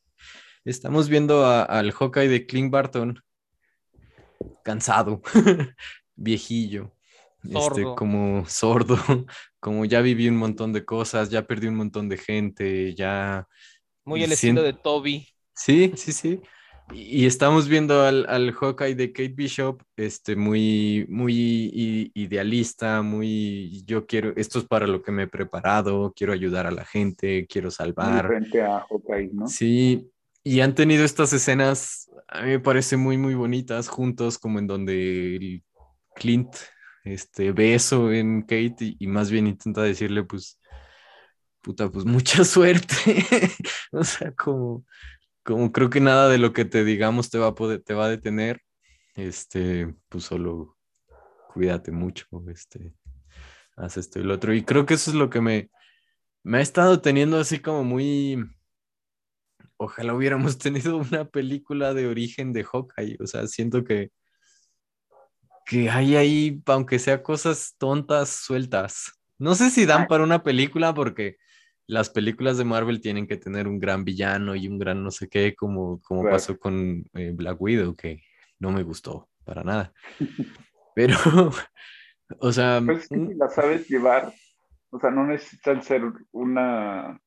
[0.65, 3.21] estamos viendo a- al Hawkeye de Clint Barton
[4.65, 5.23] cansado,
[6.17, 6.93] viejillo,
[7.45, 7.95] este, Sordo.
[7.95, 8.97] como sordo,
[9.61, 13.47] como ya viví un montón de cosas, ya perdí un montón de gente, ya.
[14.05, 15.29] Muy el estilo de Toby.
[15.55, 16.41] Sí, sí, sí.
[16.93, 24.07] Y estamos viendo al, al Hawkeye de Kate Bishop, este, muy, muy idealista, muy, yo
[24.07, 27.73] quiero, esto es para lo que me he preparado, quiero ayudar a la gente, quiero
[27.73, 28.29] salvar.
[28.29, 29.49] Frente a Hawkeye, ¿no?
[29.49, 30.09] Sí,
[30.45, 34.69] y han tenido estas escenas, a mí me parece muy, muy bonitas, juntos, como en
[34.69, 35.65] donde el
[36.15, 36.55] Clint,
[37.03, 40.61] este, ve eso en Kate y, y más bien intenta decirle, pues,
[41.63, 43.27] puta, pues mucha suerte.
[43.91, 44.85] o sea, como,
[45.47, 48.07] como creo que nada de lo que te digamos te va a poder, te va
[48.07, 48.63] a detener.
[49.15, 50.77] Este, pues solo
[51.55, 52.95] cuídate mucho, este,
[53.77, 54.53] haz esto y lo otro.
[54.53, 55.71] Y creo que eso es lo que me,
[56.43, 58.45] me ha estado teniendo así como muy.
[59.77, 63.17] Ojalá hubiéramos tenido una película de origen de Hawkeye.
[63.21, 64.11] O sea, siento que,
[65.65, 69.13] que hay ahí, aunque sea cosas tontas, sueltas.
[69.39, 71.37] No sé si dan para una película porque
[71.89, 75.29] las películas de Marvel tienen que tener un gran villano y un gran no sé
[75.29, 76.35] qué, como, como Claro.
[76.37, 78.23] pasó con eh, Black Widow, que
[78.59, 79.93] no me gustó para nada.
[80.95, 81.15] Pero,
[82.41, 84.33] o sea, Pues es que un- si la sabes llevar,
[84.91, 87.21] o sea, no necesitan ser una,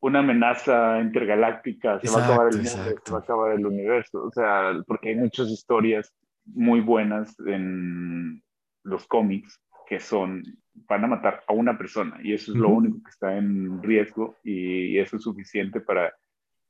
[0.00, 3.02] una amenaza intergaláctica, se va a acabar el mundo, exacto.
[3.04, 6.14] se va a acabar el universo, o sea, porque hay muchas historias
[6.46, 8.42] muy buenas en
[8.84, 10.42] los cómics que son,
[10.86, 14.36] van a matar a una persona y eso es lo único que está en riesgo
[14.44, 16.14] y eso es suficiente para,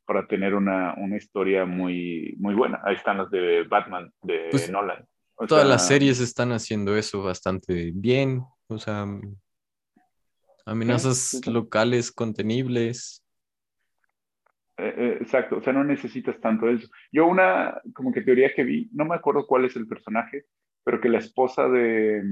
[0.06, 2.80] para tener una, una historia muy, muy buena.
[2.84, 5.06] Ahí están las de Batman, de Pues, Nolan.
[5.36, 9.06] O Todas sea, las series están haciendo eso bastante bien, o sea,
[10.66, 11.50] amenazas Sí, sí, sí.
[11.50, 13.24] locales contenibles.
[14.78, 16.88] Eh, eh, exacto, o sea, no necesitas tanto eso.
[17.12, 20.44] Yo una como que teoría que vi, no me acuerdo cuál es el personaje,
[20.84, 22.22] pero que la esposa de,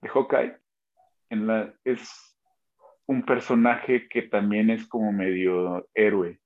[0.00, 0.56] de Hawkeye
[1.30, 2.36] en la, es
[3.06, 6.40] un personaje que también es como medio héroe,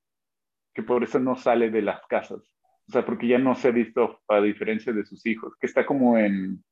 [0.74, 2.40] que por eso no sale de las casas.
[2.88, 5.86] O sea, porque ya no se ha visto a diferencia de sus hijos, que está
[5.86, 6.62] como en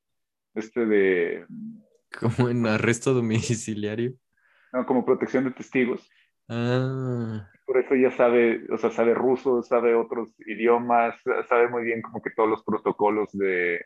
[0.55, 1.47] este de...
[2.18, 4.14] Como en arresto domiciliario.
[4.72, 6.09] No, como protección de testigos.
[6.49, 12.03] Ah, Por eso ya sabe, o sea, sabe ruso, sabe otros idiomas, sabe muy bien
[12.03, 13.85] como que todos los protocolos de...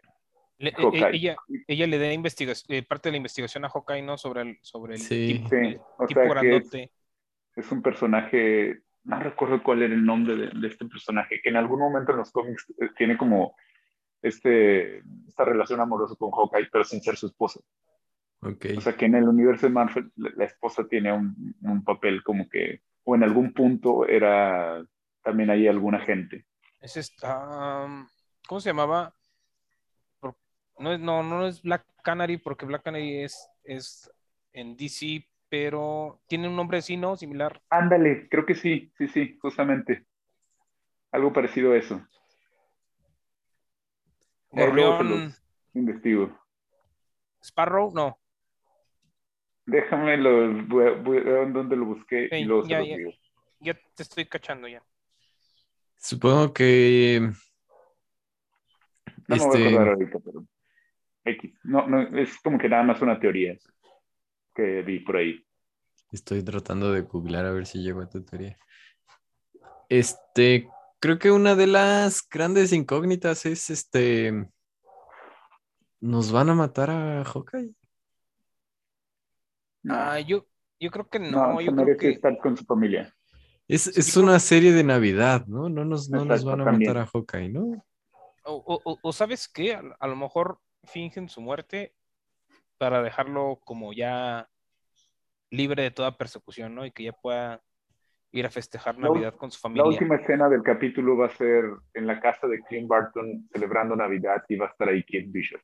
[0.59, 1.37] Le- e- e- ella,
[1.67, 4.17] ella le da investigación, parte de la investigación a Hawkeye, ¿no?
[4.19, 5.27] Sobre el, sobre el Sí.
[5.35, 6.93] tipo, Sí, o tipo sea, que es, grandote.
[7.57, 11.57] es un personaje, no recuerdo cuál era el nombre de, de este personaje, que en
[11.57, 13.57] algún momento en los cómics eh, tiene como
[14.23, 17.61] este, esta relación amorosa con Hawkeye, pero sin ser su esposa.
[18.41, 18.67] ok.
[18.77, 22.23] O sea, que en el universo de Marvel la, la esposa tiene un, un papel
[22.23, 24.83] como que, o en algún punto era
[25.23, 26.47] también ahí alguna gente.
[26.81, 28.07] Es esta, um,
[28.47, 29.15] ¿cómo se llamaba?
[30.79, 34.11] No, es, no, no es Black Canary, porque Black Canary es, es
[34.53, 37.16] en DC, pero tiene un nombre así, ¿no?
[37.16, 37.61] Similar.
[37.70, 40.05] Ándale, creo que sí, sí, sí, justamente.
[41.12, 42.05] Algo parecido a eso.
[44.53, 45.35] Luego se Gorrión
[45.75, 46.39] investigo.
[47.43, 48.18] Sparrow, no.
[49.66, 52.97] Déjame lo, voy voy dónde lo busqué y luego se ya, los ya.
[52.97, 53.11] digo.
[53.61, 54.83] Ya te estoy cachando ya.
[55.97, 57.33] Supongo que
[59.27, 60.45] No me voy a este, acordar ahorita, pero
[61.25, 61.55] X.
[61.64, 63.57] No, no, es como que nada más una teoría
[64.55, 65.45] que vi por ahí.
[66.12, 68.57] estoy tratando de googlear a ver si llego a tu teoría.
[69.89, 70.68] Este,
[71.01, 74.49] creo que una de las grandes incógnitas es este.
[76.01, 77.75] ¿Nos van a matar a Hawkeye?
[79.83, 80.47] No, Ah, yo,
[80.81, 83.14] yo creo que no, no, se yo creo merece que estar con su familia.
[83.66, 85.68] Es, es una serie de Navidad, ¿no?
[85.68, 86.91] No nos, no nos van a también.
[86.93, 87.85] matar a Hawkeye, ¿no?
[88.45, 91.95] O, o- o- o sabes qué, a, a lo mejor fingen su muerte
[92.78, 94.49] para dejarlo como ya
[95.51, 96.85] libre de toda persecución, ¿no?
[96.85, 97.62] Y que ya pueda
[98.32, 99.87] ir a festejar La Navidad con su La familia.
[99.89, 101.64] última escena del capítulo va a ser
[101.95, 105.61] en la casa de Clint Barton celebrando Navidad y va a estar ahí Kate Bishop.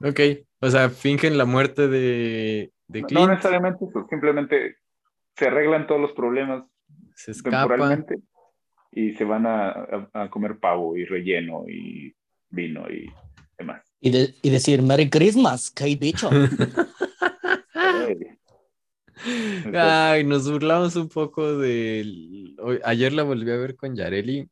[0.00, 0.20] Ok,
[0.60, 4.76] o sea, fingen la muerte de, de No, no Clint, necesariamente eso, simplemente
[5.36, 6.64] se arreglan todos los problemas
[7.16, 7.58] se escapa.
[7.58, 8.16] temporalmente
[8.92, 12.14] y se van a, a- a comer pavo y relleno y
[12.50, 13.12] vino y
[13.58, 13.87] demás.
[14.00, 16.32] Y, de- y decir Merry Christmas, Kate Bishop.
[17.74, 18.38] Ey.
[19.74, 22.56] Ay, nos burlamos un poco del...
[22.84, 24.48] Ayer la volví a ver con Yareli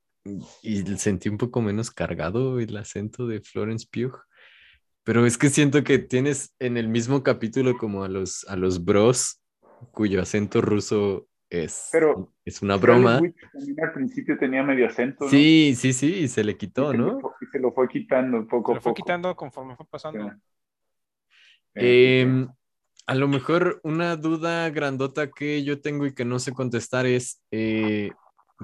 [0.63, 4.19] y sentí un poco menos cargado el acento de Florence Pugh.
[5.05, 8.85] Pero es que siento que tienes en el mismo capítulo como a los, a los
[8.85, 9.41] bros
[9.93, 13.21] cuyo acento ruso es, Pero- es una broma.
[13.53, 15.31] También al principio tenía medio acento, ¿no?
[15.31, 17.19] Sí, sí, sí, y se le Y quitó, se ¿no?
[17.41, 19.03] y se lo fue quitando poco Se a lo fue poco.
[19.05, 20.29] quitando conforme fue pasando.
[20.31, 20.37] Sí.
[21.75, 22.49] Eh, Em,
[23.07, 27.43] a lo mejor una duda grandota que yo tengo y que no sé contestar es
[27.51, 28.11] eh,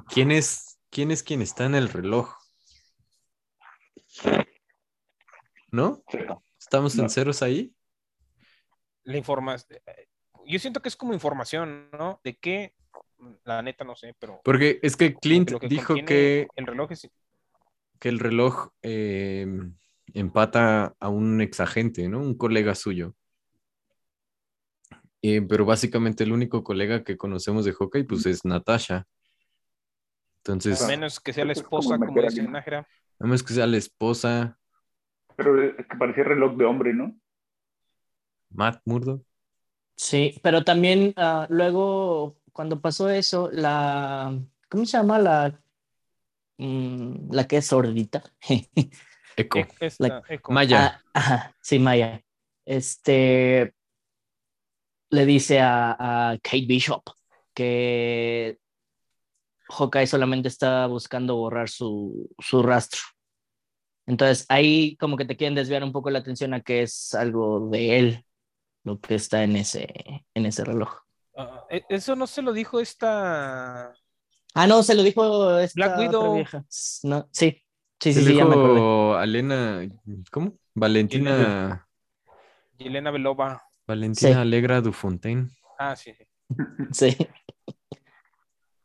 [0.08, 2.34] ¿quién es quién es quien está en el reloj?
[5.70, 6.02] ¿No?
[6.10, 6.18] sí.
[6.58, 7.08] ¿Estamos en No.
[7.08, 7.74] ceros ahí?
[9.04, 9.80] La información.
[10.46, 12.20] Yo siento que es como información, ¿no?
[12.24, 12.74] De qué,
[13.44, 16.92] la neta no sé, pero Porque es que como Clint que dijo que, el reloj
[16.92, 17.10] es
[17.98, 19.76] que el reloj em,
[20.12, 22.18] empata a un exagente, ¿no?
[22.18, 23.14] Un colega suyo.
[25.22, 29.06] Eh, pero básicamente el único colega que conocemos de hockey pues es Natasha.
[30.38, 32.42] Entonces, a a menos que sea la es como esposa, como a dice.
[32.42, 32.88] Nájera.
[33.20, 34.58] menos que sea la esposa,
[35.36, 37.16] Pero eh, que parecía reloj de hombre, ¿no?
[38.50, 39.24] Matt Murdock.
[39.96, 44.38] Sí, pero también ah, luego, cuando pasó eso, la,
[44.68, 45.60] ¿cómo se llama la,
[46.58, 48.22] mm, la que es sordita?
[49.36, 49.58] Echo.
[49.58, 50.52] E- esta, Echo.
[50.52, 50.78] Maya.
[50.78, 52.22] Ah, ajá, sí, Maya.
[52.64, 53.74] Este
[55.10, 57.02] le dice a, a Kate Bishop
[57.54, 58.58] que
[59.68, 63.00] Hawkeye solamente está buscando borrar su, su rastro.
[64.06, 67.68] Entonces ahí como que te quieren desviar un poco la atención a que es algo
[67.70, 68.24] de él
[68.84, 69.88] lo que está en ese,
[70.34, 70.90] en ese reloj.
[71.36, 73.94] Ah, e- eso no se lo dijo esta.
[74.54, 76.34] Ah, no, se lo dijo esta Black otra Widow.
[76.34, 76.64] vieja.
[77.04, 77.62] No, sí,
[78.00, 79.24] sí, Se sí, sí, ya me acordé.
[79.24, 79.88] Elena,
[80.30, 80.52] ¿cómo?
[80.74, 81.88] Valentina,
[82.78, 83.62] Yelena Belova.
[83.86, 84.38] Valentina Sí.
[84.38, 85.48] Alegra Dufontaine.
[85.78, 86.12] Ah, sí.
[86.14, 86.26] sí.
[86.92, 87.16] Sí.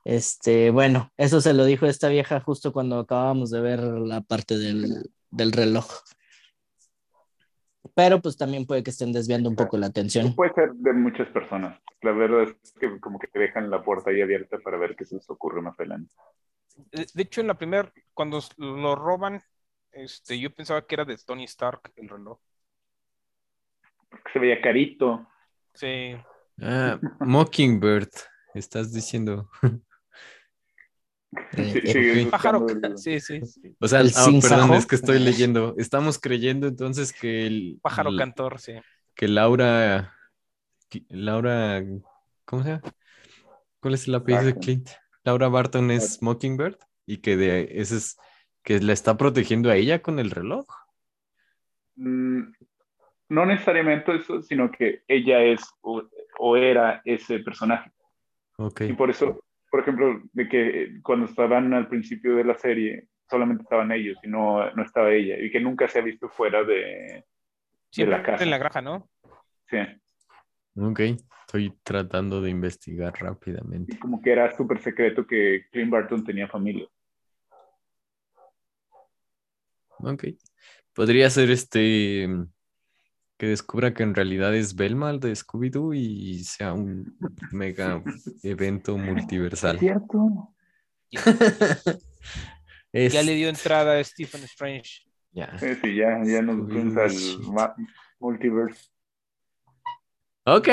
[0.05, 4.57] Este, bueno, eso se lo dijo esta vieja justo cuando acabábamos de ver la parte
[4.57, 5.85] del, del reloj.
[7.97, 10.35] Pero pues también puede que estén desviando un poco la atención.
[10.35, 11.81] Puede ser de muchas personas.
[12.03, 15.03] La verdad es que como que te dejan la puerta ahí abierta para ver qué
[15.03, 16.13] se les ocurre más adelante.
[16.91, 19.41] De hecho, en la primera, cuando lo roban,
[19.91, 22.37] este, yo pensaba que era de Tony Stark el reloj.
[24.11, 25.25] porque se veía carito.
[25.73, 26.15] Sí.
[26.61, 28.11] Ah, Mockingbird,
[28.53, 29.49] estás diciendo.
[31.55, 32.31] Sí, Eh, ok.
[32.31, 32.65] Pájaro.
[32.95, 33.41] Sí, sí.
[33.45, 33.75] sí.
[33.79, 35.75] O sea, El ah, perdón, es que estoy leyendo.
[35.77, 38.73] Estamos creyendo entonces que el, Pájaro el- cantor, sí.
[39.13, 40.13] que Laura,
[40.89, 41.83] que Laura,
[42.45, 42.81] ¿cómo se llama?
[43.79, 44.55] ¿Cuál es el apellido de.
[44.57, 44.89] Clint?
[45.23, 48.17] Laura Barton es Mockingbird y que de ese es
[48.63, 50.65] que la está protegiendo a ella con el reloj.
[51.95, 52.53] Mm,
[53.29, 56.03] no necesariamente eso, sino que ella es o,
[56.39, 57.91] o era ese personaje.
[58.57, 58.81] Ok.
[58.81, 59.43] Y por eso,
[59.77, 64.27] por ejemplo, de que cuando estaban al principio de la serie, solamente estaban ellos y
[64.27, 67.23] no, no estaba ella, y que nunca se ha visto fuera de,
[67.91, 68.43] Siempre la casa.
[68.43, 69.07] en la granja, ¿no?
[69.69, 69.77] sí,
[70.77, 70.99] Ok.
[71.45, 73.93] Estoy tratando de investigar rápidamente.
[73.93, 76.87] y como que era súper secreto que Clint Barton tenía familia.
[79.99, 80.23] Ok.
[80.91, 82.27] Podría ser este
[83.37, 87.15] que descubra que en realidad es Velma el de Scooby-Doo y sea un
[87.51, 88.03] mega
[88.43, 89.79] evento multiversal.
[89.79, 90.53] cierto?
[92.91, 95.03] Es- Ya le dio entrada a Stephen Strange.
[95.31, 95.57] ya.
[95.59, 96.67] Sí, sí, ya, ya nos
[97.13, 97.39] shit.
[97.45, 97.75] ma-
[98.19, 98.89] multiverse.
[100.45, 100.69] Ok.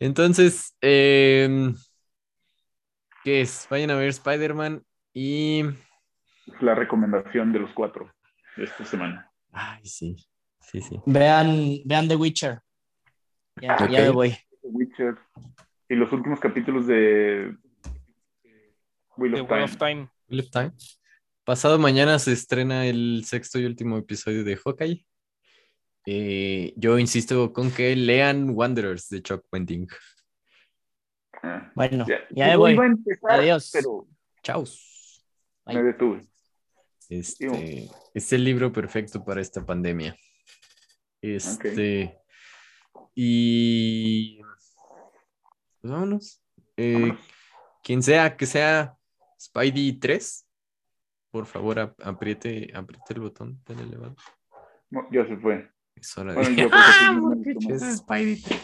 [0.00, 1.74] Entonces, em,
[3.22, 3.66] ¿qué es?
[3.70, 5.60] Vayan a ver Spider-Man y...
[6.46, 8.10] Es la recomendación de los cuatro
[8.56, 9.30] de esta semana.
[9.52, 10.16] Ay, sí.
[10.70, 11.00] Sí, sí.
[11.06, 12.60] Vean, vean The Witcher.
[13.60, 13.90] Ya, Ok.
[13.90, 14.30] ya me voy.
[14.62, 15.16] The Witcher
[15.88, 17.56] y los últimos capítulos de
[19.16, 19.64] Wheel The of Wheel Time.
[19.64, 20.08] of Time.
[20.28, 20.72] Wheel of Time.
[21.44, 25.06] Pasado mañana se estrena el sexto y último episodio de Hawkeye.
[26.06, 29.88] Eh, yo insisto con que lean Wanderers de Chuck Wendig.
[31.42, 32.18] Ah, Bueno, ya.
[32.30, 32.72] ya me Yo voy.
[32.74, 33.70] empezar, Adiós.
[33.72, 34.06] Pero
[34.42, 34.64] Chao.
[35.66, 36.26] me detuve.
[37.08, 40.14] Este es el libro perfecto para esta pandemia.
[41.22, 42.18] Este.
[43.14, 44.40] Y.
[45.80, 46.42] Pues vámonos.
[46.76, 47.16] Eh,
[47.82, 48.96] quien sea, que sea
[49.40, 50.46] Spidey 3,
[51.30, 54.16] por favor ap- apriete, apriete el botón del elevador.
[54.90, 55.70] No, Ya se fue.
[55.96, 56.40] Es hora de.
[56.40, 57.20] Bueno, ¡Ah!
[57.20, 57.98] porque es.
[57.98, 58.60] Spidey 3.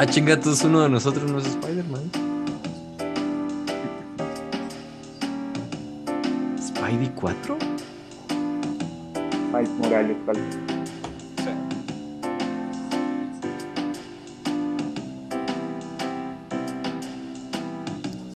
[0.00, 2.10] Ah, chingatos, uno de nosotros no es Spider-Man.
[6.60, 7.58] ¿Spidey 4?
[9.52, 10.36] Mike Morales, tal.
[10.36, 10.77] Sí.